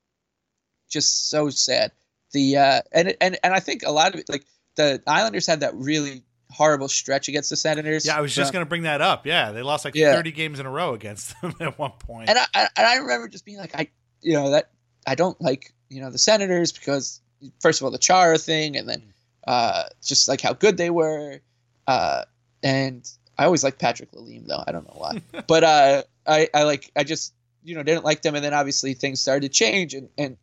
[0.89, 1.91] just so sad
[2.31, 5.59] the uh and and and i think a lot of it like the islanders had
[5.61, 9.01] that really horrible stretch against the senators yeah i was just going to bring that
[9.01, 10.13] up yeah they lost like Yeah.
[10.13, 11.99] 30 games in a row against them at one point.
[11.99, 13.87] point and I, I and I remember just being like, I,
[14.21, 14.69] you know, that
[15.07, 17.21] I don't like, you know, the Senators because
[17.61, 19.13] first of all the Chara thing, and then
[19.47, 21.39] uh, just like how good they were,
[21.87, 22.23] uh,
[22.63, 24.63] and I always like Patrick Lalime though.
[24.65, 27.33] I don't know why, but uh, I, I like, I just,
[27.63, 30.37] you know, didn't like them, and then obviously things started to change, and and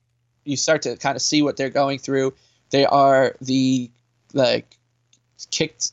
[0.45, 2.35] you start to kind of see what they're going through.
[2.71, 3.91] They are the
[4.35, 4.77] like
[5.51, 5.93] kicked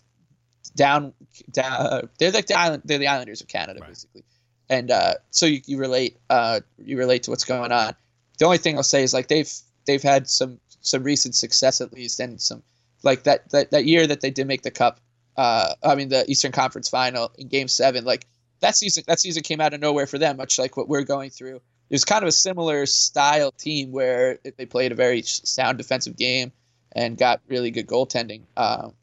[0.76, 1.14] down
[1.52, 2.10] down.
[2.20, 2.84] They're like the island.
[2.86, 3.90] They're the Islanders of Canada, Right.
[3.90, 4.24] basically.
[4.70, 6.18] And uh, so you, you relate.
[6.30, 7.96] Uh, you relate to what's going on.
[8.38, 9.52] The only thing I'll say is like they've
[9.86, 12.64] they've had some some recent success at least, and some
[13.04, 15.00] like that that, that year that they did make the cup.
[15.36, 18.06] Uh, I mean the Eastern Conference Final in Game Seven.
[18.06, 18.26] Like
[18.62, 21.30] that season, that season came out of nowhere for them, much like what we're going
[21.30, 21.58] through.
[21.58, 26.18] It was kind of a similar style team where they played a very sound defensive
[26.18, 26.52] game
[26.92, 28.42] and got really good goaltending.
[28.58, 28.94] Um,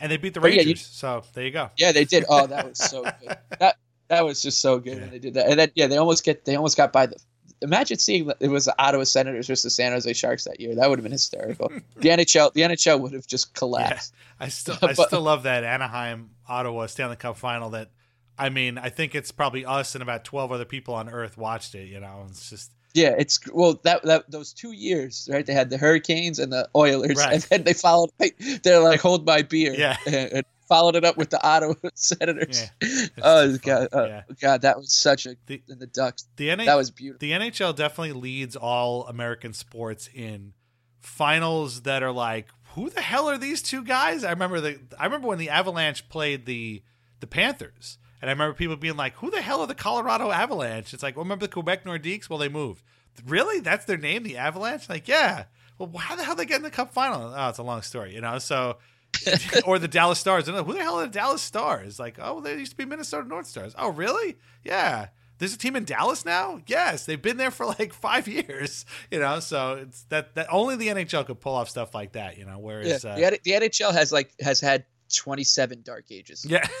[0.00, 0.68] And they beat the But yeah, Rangers.
[0.80, 1.70] you- so there you go.
[1.78, 2.24] yeah, they did.
[2.28, 3.38] Oh, that was so good.
[3.60, 3.76] That
[4.08, 5.00] that was just so good Yeah.
[5.02, 5.48] when they did that.
[5.48, 7.16] And then yeah, they almost get they almost got by the.
[7.62, 10.74] Imagine seeing that it was the Ottawa Senators versus the San Jose Sharks that year.
[10.74, 11.68] That would have been hysterical.
[11.96, 14.14] the NHL the NHL would have just Yeah, collapsed.
[14.40, 17.70] I still I But- still love that Anaheim Ottawa Stanley Cup final.
[17.70, 17.90] That
[18.38, 21.74] I mean, I think it's probably us and about twelve other people on Earth watched
[21.74, 21.88] it.
[21.88, 25.44] You know, it's just Yeah, it's well that that those two years, right?
[25.46, 27.32] They had the Hurricanes and the Oilers, Right.
[27.34, 28.10] and then they followed.
[28.62, 29.96] They're like, "Hold my beer," Yeah.
[30.06, 32.62] and, and followed it up with the Ottawa Senators.
[32.82, 33.06] Yeah.
[33.22, 34.22] Oh god, oh, Yeah.
[34.40, 36.26] god, that was such a The- and the Ducks.
[36.36, 37.18] the NH- That was beautiful.
[37.20, 40.52] the NHL definitely leads all American sports in
[41.00, 44.24] finals that are like, who the hell are these two guys?
[44.24, 46.82] I remember the I remember when the Avalanche played the
[47.20, 50.92] the Panthers, and I remember people being like, who the hell are the Colorado Avalanche?
[50.92, 52.28] It's like, well, remember the Quebec Nordiques?
[52.28, 52.82] Well, they moved.
[53.26, 53.60] Really?
[53.60, 54.90] That's their name, the Avalanche?
[54.90, 55.44] Like, yeah.
[55.78, 57.32] Well, how the hell they get in the Cup final?
[57.34, 58.38] Oh, it's a long story, you know.
[58.38, 58.76] So.
[59.66, 60.46] or the Dallas Stars.
[60.46, 61.98] Who the hell are the Dallas Stars?
[61.98, 63.74] Like, oh, they used to be Minnesota North Stars.
[63.78, 64.36] Oh, really?
[64.64, 65.08] Yeah.
[65.38, 66.60] There's a team in Dallas now.
[66.66, 68.86] Yes, they've been there for like five years.
[69.10, 72.38] You know, so it's that that only the NHL could pull off stuff like that.
[72.38, 76.44] You know, Yeah, whereas uh, the, the NHL has like has had 27 dark ages.
[76.48, 76.66] yeah.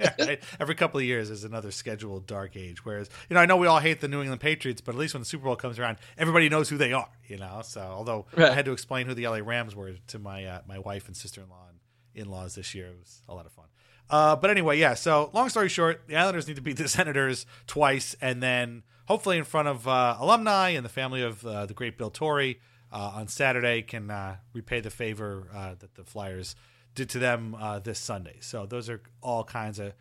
[0.00, 0.42] Yeah, right.
[0.60, 2.84] Every couple of years is another scheduled dark age.
[2.84, 5.14] Whereas, you know, I know we all hate the New England Patriots, but at least
[5.14, 7.10] when the Super Bowl comes around, everybody knows who they are.
[7.26, 10.44] You know, so although I had to explain who the LA Rams were to my
[10.44, 11.78] uh, my wife and sister in law and
[12.14, 13.66] in laws this year, it was a lot of fun.
[14.08, 14.94] Uh, but anyway, yeah.
[14.94, 19.38] So long story short, the Islanders need to beat the Senators twice, and then hopefully
[19.38, 22.60] in front of uh, alumni and the family of uh, the great Bill Torrey
[22.92, 26.56] uh, on Saturday can uh, repay the favor uh, that the Flyers
[26.94, 28.36] did to them uh, this Sunday.
[28.40, 29.92] So those are all kinds of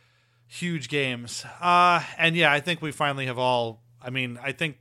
[0.48, 1.46] huge games.
[1.62, 3.84] Uh, and yeah, I think we finally have all.
[4.02, 4.78] I mean, I think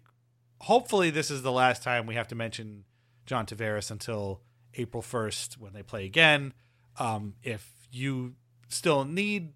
[0.60, 2.84] hopefully this is the last time we have to mention
[3.26, 4.40] John Tavares until
[4.74, 6.54] April 1st when they play again.
[6.98, 8.34] Um, if you
[8.68, 9.52] still need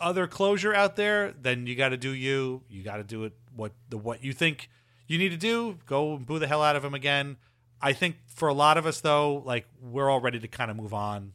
[0.00, 2.62] other closure out there, then you got to do you.
[2.68, 4.68] You got to do it what the what you think
[5.06, 5.78] you need to do.
[5.86, 7.36] Go and boo the hell out of him again.
[7.82, 10.76] I think for a lot of us though, like we're all ready to kind of
[10.76, 11.34] move on.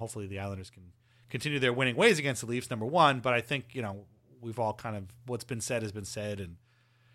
[0.00, 0.92] Hopefully the Islanders can
[1.28, 2.68] continue their winning ways against the Leafs.
[2.70, 4.06] Number one, but I think you know
[4.40, 6.56] we've all kind of what's been said has been said, and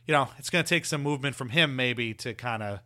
[0.07, 2.79] you know it's going to take some movement from him maybe to kind of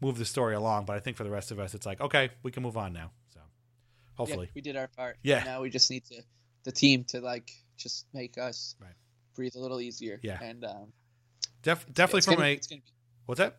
[0.00, 0.84] move the story along.
[0.84, 2.92] But I think for the rest of us, it's like okay, we can move on
[2.92, 3.10] now.
[3.32, 5.16] So Yeah, hopefully, we did our part.
[5.22, 5.42] Yeah.
[5.44, 6.22] Now we just need to
[6.64, 8.90] the team to like just make us Right.
[9.34, 10.20] breathe a little easier.
[10.22, 10.38] Yeah.
[10.42, 10.92] And um,
[11.62, 12.82] Def- definitely from gonna- a be-
[13.26, 13.58] what's that?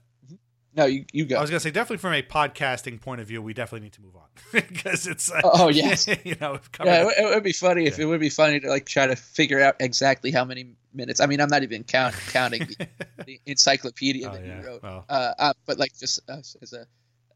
[0.76, 1.38] No, you you go.
[1.38, 4.02] I was gonna say definitely from a podcasting point of view, we definitely need to
[4.02, 6.08] move on because it's uh, Oh, yes.
[6.24, 7.34] you know yeah, it, it.
[7.36, 10.32] would- be funny if it would be funny to like try to figure out exactly
[10.32, 11.20] how many minutes.
[11.20, 12.88] I mean, I'm not even count, counting the,
[13.26, 14.60] the encyclopedia Oh, that yeah.
[14.62, 14.84] you wrote.
[14.84, 15.06] Well.
[15.10, 16.86] Uh, uh, but like just us as a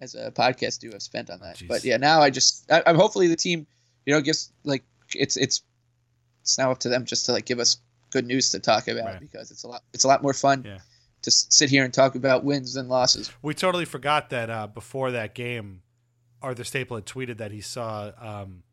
[0.01, 1.57] as a podcast do have spent on that.
[1.57, 1.67] jeez.
[1.67, 3.67] but yeah, now I just I, I'm hopefully the team,
[4.05, 4.83] you know, gives like
[5.15, 5.61] it's it's
[6.41, 7.77] it's now up to them just to like give us
[8.11, 9.19] good news to talk about Right.
[9.19, 10.79] because it's a lot it's a lot more fun Yeah.
[11.23, 13.31] To sit here and talk about wins and losses.
[13.41, 15.81] We totally forgot that uh, before that game,
[16.41, 18.63] Arthur Staple had tweeted that he saw um,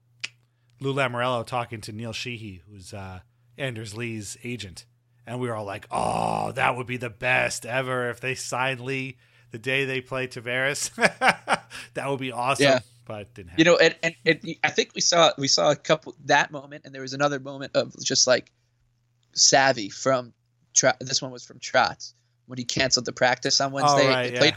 [0.81, 3.21] Lou Lamoriello talking to Neil Sheehy, who's uh,
[3.59, 4.87] Anders Lee's agent,
[5.27, 8.81] and we were all like, "Oh, that would be the best ever if they signed
[8.81, 9.17] Lee
[9.51, 10.95] the day they play Tavares.
[11.95, 12.79] that would be awesome." Yeah.
[13.07, 13.65] But it didn't happen.
[13.65, 16.85] You know, and, and, and I think we saw we saw a couple that moment,
[16.85, 18.53] and there was another moment of just like
[19.33, 20.33] savvy from
[20.75, 22.13] Tr- this one was from Trotz
[22.47, 24.07] when he canceled the practice on Wednesday.
[24.07, 24.39] oh, right, they yeah.
[24.39, 24.55] played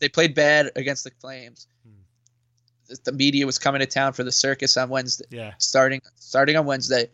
[0.00, 1.66] they played bad against the Flames.
[1.86, 2.96] Hmm.
[3.04, 5.54] The- media was coming to town for the circus on Wednesday, yeah.
[5.58, 7.08] starting starting on Wednesday,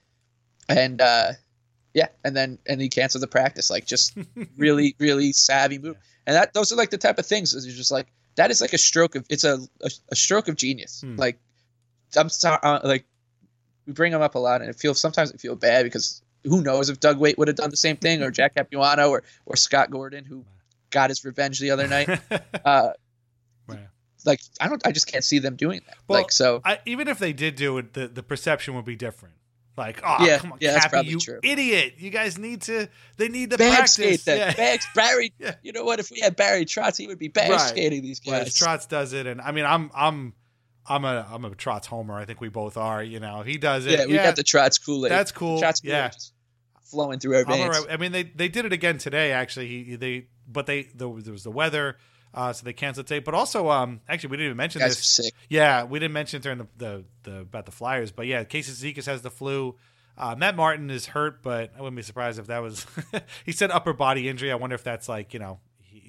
[0.69, 1.33] and uh,
[1.95, 3.71] yeah, and then and he canceled the practice.
[3.71, 4.17] Like just
[4.57, 5.97] really really savvy move,
[6.27, 7.55] and that those are like the type of things.
[7.55, 10.57] Is just like that is like a stroke of it's a a, a stroke of
[10.57, 11.03] genius.
[11.03, 11.17] Hmm.
[11.17, 11.39] Like
[12.17, 13.05] I'm sorry, uh, like
[13.87, 16.63] we bring him up a lot, and it feels sometimes it feels bad because who
[16.63, 19.57] knows if Doug Weight would have done the same thing, or Jack Capuano, or or
[19.57, 20.45] Scott Gordon, who
[20.91, 22.09] got his revenge the other night.
[22.65, 22.91] Uh,
[23.67, 23.79] Right.
[24.27, 25.97] like I don't, I just can't see them doing that.
[26.09, 28.97] Well, like so, I, even if they did do it, the, the perception would be
[28.97, 29.35] different.
[29.77, 31.39] Like, oh, Yeah, come on, yeah, Cappy, you true.
[31.43, 31.95] idiot!
[31.99, 32.89] You guys need to.
[33.17, 33.93] They need to bag practice.
[33.95, 34.39] skate them.
[34.39, 34.53] Yeah.
[34.55, 35.33] Bags, Barry.
[35.39, 35.55] Yeah.
[35.63, 36.01] You know what?
[36.01, 37.61] If we had Barry Trotz, he would be bag Right.
[37.61, 38.81] skating these Whereas guys.
[38.85, 40.35] Trotz does it, and I mean, I'm I'm
[40.91, 42.15] I'm a I'm a Trotz homer.
[42.15, 43.03] I think we both are.
[43.03, 43.99] You know, he does it.
[44.01, 45.13] Yeah, we got the Trotz Kool Aid.
[45.13, 45.61] That's cool.
[45.61, 46.11] Trotz Kool-Aid Yeah.
[46.83, 47.69] flowing through our veins.
[47.69, 47.87] right.
[47.89, 49.33] I mean, they they did it again today.
[49.33, 51.97] Actually, he, they but they there was the weather,
[52.35, 53.21] uh, so they canceled today.
[53.21, 54.99] But also, um, actually, we didn't even mention this.
[54.99, 55.33] sick.
[55.49, 58.73] Yeah, we didn't mention it during the, the, the about the Flyers, but yeah, Casey
[58.73, 59.77] Cizikas has the flu.
[60.19, 62.85] Uh, Matt Martin is hurt, but I wouldn't be surprised if that was.
[63.47, 64.51] he said upper body injury.
[64.51, 65.61] I wonder if that's like you know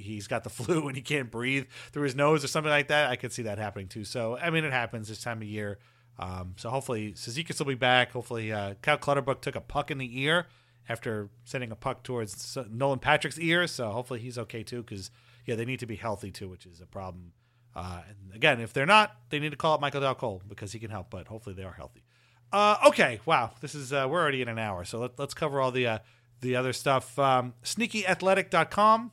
[0.02, 3.10] he's got the flu and he can't breathe through his nose or something like that.
[3.10, 4.04] I could see that happening too.
[4.04, 5.80] So I mean, it happens this time of year.
[6.20, 8.12] Um, so hopefully Cizikas will be back.
[8.12, 10.48] Hopefully, uh, Cal Clutterbuck took a puck in the ear
[10.88, 13.66] after sending a puck towards Nolan Patrick's ear.
[13.68, 15.10] So hopefully he's okay too, because
[15.46, 17.34] yeah, they need to be healthy too, which is a problem.
[17.76, 20.74] Uh, and again, if they're not, they need to call up Michael Dal Colle because
[20.74, 21.10] he can help.
[21.10, 22.04] But hopefully they are healthy.
[22.52, 25.62] Uh, okay, wow, this is uh, we're already in an hour, so let, let's cover
[25.62, 26.00] all the uh,
[26.42, 27.18] the other stuff.
[27.18, 29.12] Um, SneakyAthletic.com.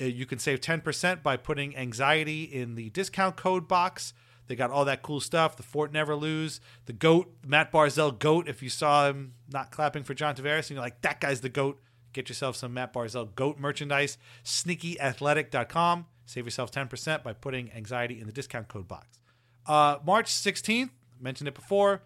[0.00, 4.12] Uh, you can save ten percent by putting anxiety in the discount code box.
[4.48, 5.56] They got all that cool stuff.
[5.56, 8.48] The Fort Never Lose, the Goat, Matt Barzal Goat.
[8.48, 11.50] If you saw him not clapping for John Tavares and you're like, that guy's the
[11.50, 11.78] Goat,
[12.14, 14.16] get yourself some Matt Barzal Goat merchandise.
[14.44, 16.06] SneakyAthletic.com.
[16.24, 19.18] Save yourself 10% by putting anxiety in the discount code box.
[19.66, 20.90] Uh, March 16th,
[21.20, 22.02] mentioned it before.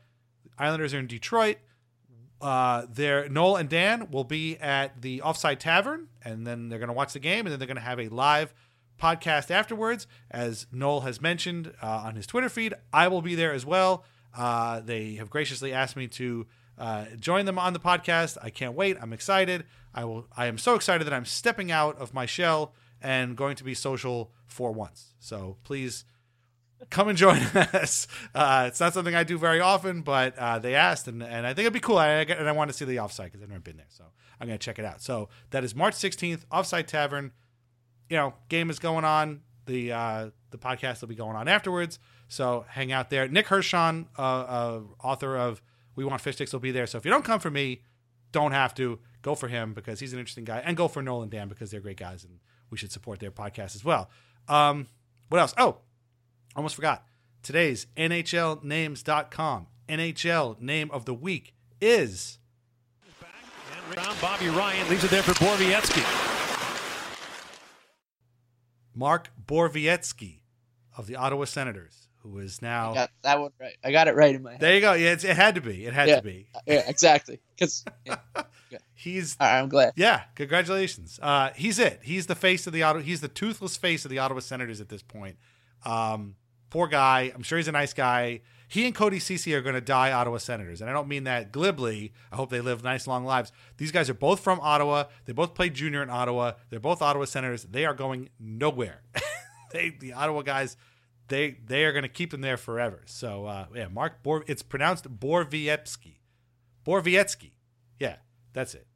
[0.59, 1.59] Islanders are in Detroit.
[2.43, 6.89] Uh, there, Noel and Dan will be at the Offside Tavern, and then they're going
[6.89, 8.53] to watch the game, and then they're going to have a live
[9.01, 10.07] podcast afterwards.
[10.31, 14.05] As Noel has mentioned uh, on his Twitter feed, I will be there as well.
[14.37, 16.47] Uh, they have graciously asked me to
[16.79, 18.39] uh, join them on the podcast.
[18.43, 18.97] I can't wait.
[19.01, 19.65] I'm excited.
[19.95, 20.27] I will.
[20.37, 23.75] I am so excited that I'm stepping out of my shell and going to be
[23.75, 25.15] social for once.
[25.19, 26.05] So please
[26.91, 28.07] come and join us.
[28.35, 31.51] Uh, it's not something I do very often, but uh, they asked, and, and I
[31.55, 31.99] think it'd be cool.
[31.99, 34.05] I, and I want to see the Offside because I've never been there, so
[34.41, 35.03] I'm going to check it out.
[35.03, 37.33] So that is March 16th, Offside Tavern.
[38.09, 39.43] You know, game is going on.
[39.67, 41.99] The uh, the podcast will be going on afterwards.
[42.29, 43.29] So hang out there.
[43.29, 45.63] Nick Hirshon, uh, uh, author of
[45.95, 46.87] We Want Fish Sticks, will be there.
[46.87, 47.83] So if you don't come for me,
[48.33, 51.23] don't have to go for him because he's an interesting guy, and go for Noel
[51.23, 54.11] and Dan because they're great guys, and we should support their podcast as well.
[54.49, 54.89] Um,
[55.29, 55.55] what else?
[55.57, 55.79] Oh,
[56.57, 57.05] almost forgot.
[57.43, 62.39] Today's NHLnames.com NHL name of the week is
[64.21, 66.03] Bobby Ryan leaves it there for Borvietsky.
[68.95, 70.41] Mark Borvietsky
[70.97, 72.93] of the Ottawa Senators, who is now.
[72.93, 73.77] I got that one right.
[73.85, 74.61] I got it right in my head.
[74.61, 74.93] There you go.
[74.95, 75.85] Yeah, it's, it had to be.
[75.85, 76.47] It had yeah, to be.
[76.67, 77.41] Yeah, exactly.
[77.55, 78.17] Because yeah.
[78.95, 79.37] He's.
[79.41, 79.93] All right, I'm glad.
[79.97, 81.19] Yeah, congratulations.
[81.21, 82.01] Uh, he's it.
[82.03, 83.03] He's the face of the Ottawa.
[83.03, 85.37] He's the toothless face of the Ottawa Senators at this point.
[85.85, 86.37] Um,
[86.73, 87.31] poor guy.
[87.35, 88.41] I'm sure he's a nice guy.
[88.67, 91.53] He and Cody Cece are going to die Ottawa Senators, and I don't mean that
[91.53, 92.15] glibly.
[92.33, 93.53] I hope they live nice, long lives.
[93.77, 95.05] These guys are both from Ottawa.
[95.27, 96.53] They both played junior in Ottawa.
[96.71, 97.65] They're both Ottawa Senators.
[97.65, 99.03] They are going nowhere.
[99.73, 100.79] they, the Ottawa guys,
[101.29, 103.03] they they are going to keep them there forever.
[103.05, 104.43] So uh, yeah, Mark Bor.
[104.47, 106.21] It's pronounced Borvietsky.
[106.87, 107.51] Borvietsky.
[108.01, 108.17] Yeah,
[108.55, 108.87] that's it.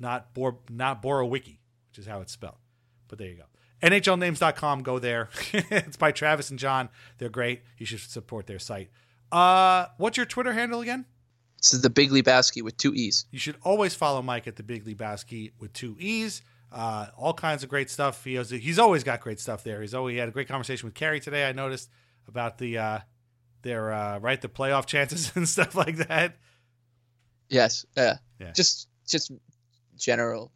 [0.00, 1.58] Not Bor, not Borowicki,
[1.90, 2.58] which is how it's spelled.
[3.06, 3.44] But there you go.
[3.82, 4.82] NHLnames.com.
[4.82, 5.28] Go there.
[5.52, 6.88] it's by Travis and John.
[7.18, 7.62] They're great.
[7.78, 8.90] You should support their site.
[9.32, 11.06] Uh, what's your Twitter handle again?
[11.60, 13.26] This is the Big Lebowski with two E's.
[13.30, 16.42] You should always follow Mike at the Big Lebowski with two E's.
[16.72, 18.24] Uh, all kinds of great stuff.
[18.24, 19.80] He has, he's always got great stuff there.
[19.80, 21.48] He's always he had a great conversation with Carey today.
[21.48, 21.90] I noticed
[22.28, 22.98] about the uh,
[23.62, 26.36] their uh, right the playoff chances and stuff like that.
[27.48, 27.84] Yes.
[27.96, 28.18] Yeah.
[28.54, 29.32] Just just
[29.96, 30.50] general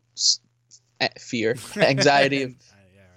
[1.00, 2.54] eh, fear, anxiety of,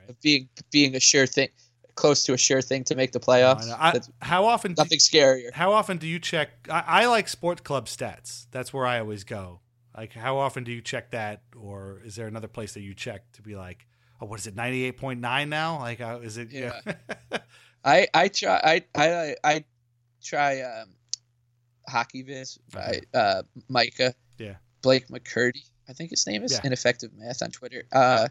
[0.08, 0.10] right.
[0.10, 1.49] of being being a sure thing,
[1.95, 3.70] close to a sure thing to make the playoffs.
[3.70, 4.74] I- how often?
[4.74, 5.53] Do, nothing scarier.
[5.53, 6.68] how often do you check?
[6.70, 8.47] I, I like Sport Club stats.
[8.51, 9.62] That's where I always go.
[9.95, 13.32] Like, how often do you check that, or is there another place that you check
[13.34, 13.88] to be like,
[14.22, 15.80] oh, what is it, ninety eight point nine now?
[15.80, 16.51] Like, uh, is it?
[16.51, 16.80] Yeah.
[17.84, 19.64] I I try I I I
[20.24, 20.89] try um,
[21.89, 24.55] HockeyViz by uh, Micah yeah.
[24.82, 25.64] Blake McCurdy.
[25.89, 26.62] I think his name is Yeah.
[26.66, 27.84] ineffective math on Twitter.
[27.91, 28.28] Uh,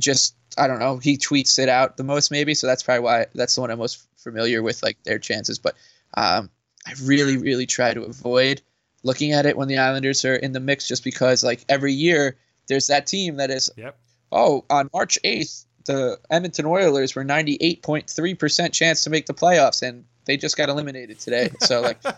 [0.00, 0.96] just I don't know.
[0.98, 3.78] He tweets it out the most maybe, so that's probably why that's the one I'm
[3.78, 5.58] most familiar with, like their chances.
[5.58, 5.74] But
[6.16, 6.50] um,
[6.86, 8.60] I really really try to avoid
[9.04, 12.36] looking at it when the Islanders are in the mix, just because like every year
[12.66, 13.96] there's that team that is Yep.
[14.32, 20.04] oh, on March 8th, the Edmonton Oilers were 98.3% chance to make the playoffs, and
[20.24, 21.50] they just got eliminated today.
[21.60, 22.12] So, like, Yeah.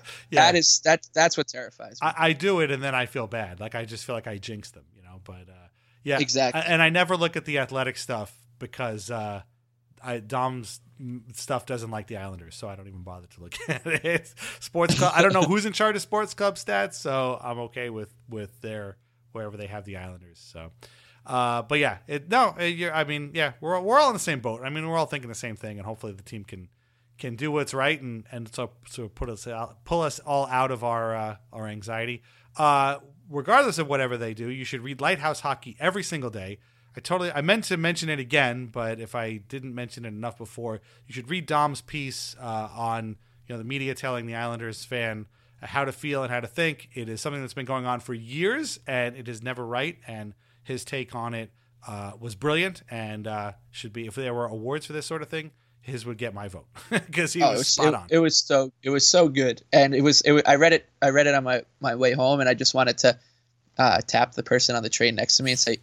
[0.46, 2.08] that is that that's what terrifies me.
[2.08, 3.60] I, I do it and then I feel bad.
[3.60, 5.20] Like I just feel like I jinxed them, you know.
[5.24, 5.68] But uh,
[6.02, 6.62] yeah, Exactly.
[6.66, 9.42] And I never look at the athletic stuff because uh,
[10.02, 10.80] I Dom's
[11.34, 14.32] stuff doesn't like the Islanders, so I don't even bother to look at it.
[14.60, 15.12] Sports club.
[15.14, 18.60] I don't know who's in charge of sports club stats, so I'm okay with with
[18.60, 18.96] their
[19.32, 20.38] wherever they have the Islanders.
[20.38, 20.70] So.
[21.26, 24.18] Uh, but yeah, it, no, it, you're, I mean, yeah, we're we're all in the
[24.18, 24.62] same boat.
[24.64, 26.68] I mean, we're all thinking the same thing, and hopefully the team can
[27.18, 30.70] can do what's right and and so so put us out, pull us all out
[30.70, 32.22] of our uh, our anxiety.
[32.56, 32.98] Uh,
[33.30, 36.58] regardless of whatever they do, you should read Lighthouse Hockey every single day.
[36.96, 40.36] I totally I meant to mention it again, but if I didn't mention it enough
[40.36, 43.16] before, you should read Dom's piece uh, on
[43.46, 45.26] you know the media telling the Islanders fan
[45.62, 46.88] how to feel and how to think.
[46.94, 49.98] It is something that's been going on for years, and it is never right.
[50.06, 51.50] And his take on it
[51.86, 55.28] uh, was brilliant, and uh, should be if there were awards for this sort of
[55.28, 55.52] thing,
[55.82, 58.06] his would get my vote because he Oh, was, was, spot it, on.
[58.10, 60.88] it was so it was so good, and it was, it was I read it
[61.02, 63.18] I read it on my my way home, and I just wanted to
[63.78, 65.78] uh, tap the person on the train next to me and say,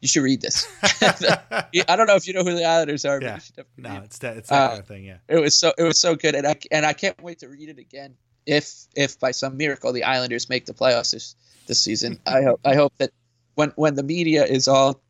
[0.00, 0.66] "You should read this."
[1.02, 3.90] I don't know if you know who the Islanders are, but yeah, you should definitely
[3.94, 4.04] no, it.
[4.04, 5.04] it's that it's that Uh, kind of thing.
[5.04, 7.48] Yeah, It was so it was so good, and I and I can't wait to
[7.48, 8.16] read it again.
[8.46, 11.34] If if by some miracle the Islanders make the playoffs this
[11.66, 13.10] this season, I hope I hope that
[13.54, 15.00] when when the media is all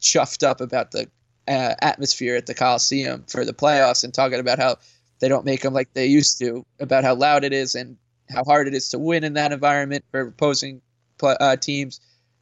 [0.00, 1.08] chuffed up about the
[1.48, 4.76] uh, atmosphere at the Coliseum for the playoffs and talking about how
[5.20, 7.96] they don't make them like they used to, about how loud it is and
[8.28, 10.80] how hard it is to win in that environment for opposing
[11.22, 12.00] uh, teams,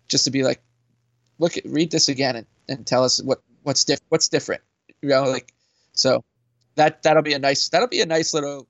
[0.09, 0.61] just to be like,
[1.39, 4.63] look, at, read this again and, and tell us what what's diff- what's different,
[5.03, 5.53] you know, like
[5.93, 6.25] so
[6.77, 8.67] that that'll be a nice that'll be a nice little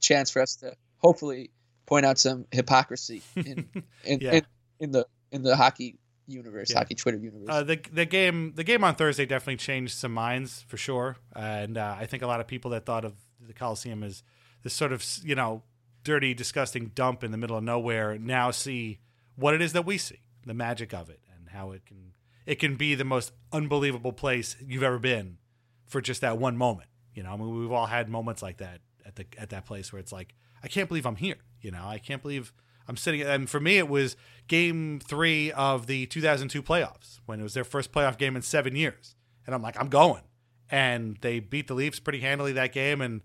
[0.00, 1.50] chance for us to hopefully
[1.86, 3.68] point out some hypocrisy in
[4.04, 4.34] in, Yeah.
[4.34, 4.42] in,
[4.80, 5.96] in the in the hockey
[6.28, 6.78] universe, Yeah.
[6.78, 7.48] hockey Twitter universe.
[7.48, 11.76] Uh, the the game the game on Thursday definitely changed some minds for sure, and
[11.76, 14.22] uh, I think a lot of people that thought of the Coliseum as
[14.62, 15.62] this sort of you know
[16.04, 18.98] dirty, disgusting dump in the middle of nowhere now see
[19.36, 22.12] what it is that we see, the magic of it, and how it can
[22.46, 25.38] it can be the most unbelievable place you've ever been
[25.86, 26.88] for just that one moment.
[27.14, 29.92] You know, I mean, we've all had moments like that at the at that place
[29.92, 31.36] where it's like, I can't believe I'm here.
[31.60, 32.52] You know, I can't believe
[32.88, 33.22] I'm sitting.
[33.22, 34.16] And for me, it was
[34.48, 38.74] Game Three of the 2002 playoffs when it was their first playoff game in seven
[38.74, 39.14] years,
[39.46, 40.22] and I'm like, I'm going.
[40.70, 43.22] And they beat the Leafs pretty handily that game, and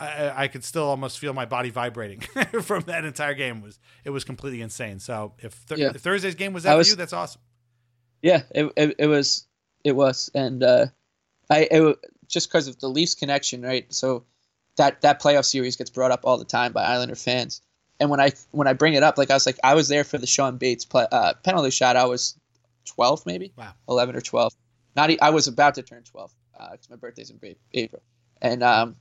[0.00, 2.20] I, I could still almost feel my body vibrating
[2.62, 3.58] from that entire game.
[3.58, 4.98] It was it was completely insane.
[4.98, 5.90] So if, th- Yeah.
[5.94, 7.40] if Thursday's game was that was- for you, that's awesome.
[8.22, 9.46] Yeah, it, it, it was
[9.84, 10.86] it was, and uh,
[11.50, 11.96] I it,
[12.28, 13.92] just because of the Leafs connection, right?
[13.92, 14.24] So
[14.76, 17.62] that that playoff series gets brought up all the time by Islander fans,
[18.02, 20.02] and when I when I bring it up, like I was like I was there
[20.04, 21.96] for the Shawn Bates play, uh, penalty shot.
[21.96, 22.34] I was
[22.84, 23.72] twelve, maybe Wow.
[23.88, 24.52] eleven or twelve.
[24.96, 26.32] Not e- I was about to turn twelve
[26.72, 27.38] because my birthday's in
[27.74, 28.02] April,
[28.42, 28.96] and um,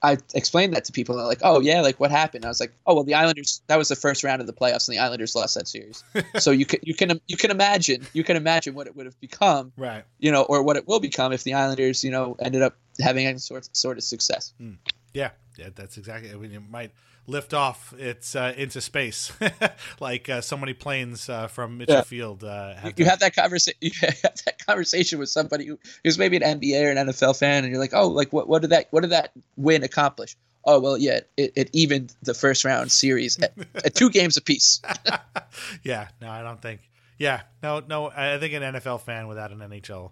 [0.00, 1.14] I explained that to people.
[1.16, 3.60] And they're like, "Oh yeah, like what happened?" I was like, "Oh well, the Islanders.
[3.66, 6.04] That was the first round of the playoffs, and the Islanders lost that series.
[6.38, 9.18] so you can you can you can imagine you can imagine what it would have
[9.20, 10.04] become, Right.
[10.20, 13.26] you know, or what it will become if the Islanders, you know, ended up having
[13.26, 14.52] any sort sort of success.
[15.14, 16.30] Yeah, yeah, that's exactly.
[16.30, 16.92] I mean, it might
[17.26, 19.32] lift off its uh, into space,
[20.00, 22.02] like uh, so many planes uh, from Mitchell Yeah.
[22.02, 22.44] Field.
[22.44, 23.78] Uh, You, have you have that conversation.
[23.82, 27.64] You have that conversation with somebody who, who's maybe an NBA or an NFL fan,
[27.64, 28.48] and you're like, "Oh, like what?
[28.48, 28.86] What did that?
[28.90, 33.38] What did that win accomplish?" Oh, well, yeah, it, it evened the first round series
[33.38, 33.52] at,
[33.84, 34.82] at two games apiece.
[35.82, 36.80] yeah, no, I don't think.
[37.18, 38.10] Yeah, no, no.
[38.10, 40.10] I think an NFL fan without an NHL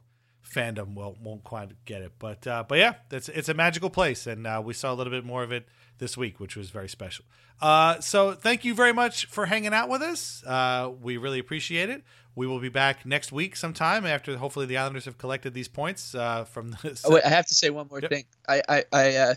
[0.48, 2.12] fandom will won't quite get it.
[2.18, 5.10] But uh, but yeah, it's it's a magical place, and uh, we saw a little
[5.12, 5.66] bit more of it
[5.98, 7.24] this week, which was very special.
[7.60, 10.44] Uh, so thank you very much for hanging out with us.
[10.46, 12.02] Uh, we really appreciate it.
[12.34, 16.14] We will be back next week sometime after hopefully the Islanders have collected these points
[16.14, 17.00] uh, from the.
[17.04, 18.10] Oh, wait, I have to say one more Yep.
[18.10, 18.24] thing.
[18.48, 19.34] I I I, uh,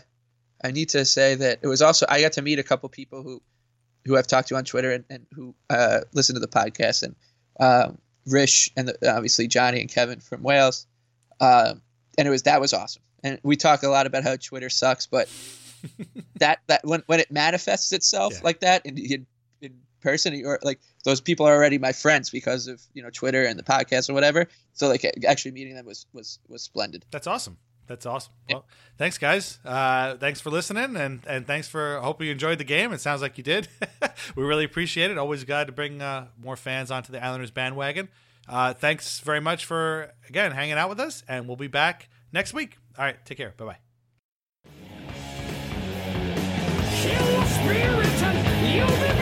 [0.62, 3.22] I need to say that it was also I got to meet a couple people
[3.22, 3.40] who
[4.04, 7.16] who I've talked to on Twitter and, and who uh, listen to the podcast and
[7.58, 10.86] um, Rish and the, obviously Johnny and Kevin from Wales.
[11.40, 11.82] Um,
[12.18, 13.02] and it was that was awesome.
[13.22, 15.28] And we talk a lot about how Twitter sucks, but
[16.36, 18.40] that that when when it manifests itself Yeah.
[18.44, 19.26] like that in, in
[19.60, 23.44] in person, or like those people are already my friends because of you know Twitter
[23.44, 24.46] and the podcast or whatever.
[24.74, 27.04] So like actually meeting them was was was splendid.
[27.10, 27.58] That's awesome.
[27.86, 28.32] That's awesome.
[28.48, 28.64] Well,
[28.98, 29.58] thanks, guys.
[29.64, 31.98] Uh, thanks for listening, and and thanks for.
[32.00, 32.92] Hope you enjoyed the game.
[32.92, 33.66] It sounds like you did.
[34.36, 35.18] we really appreciate it.
[35.18, 38.08] Always glad to bring uh, more fans onto the Islanders bandwagon.
[38.50, 42.52] Uh, thanks very much for again hanging out with us, and we'll be back next
[42.52, 42.78] week.
[42.98, 43.54] All right, take care.
[43.56, 43.76] Bye bye.
[47.00, 49.19] Kill be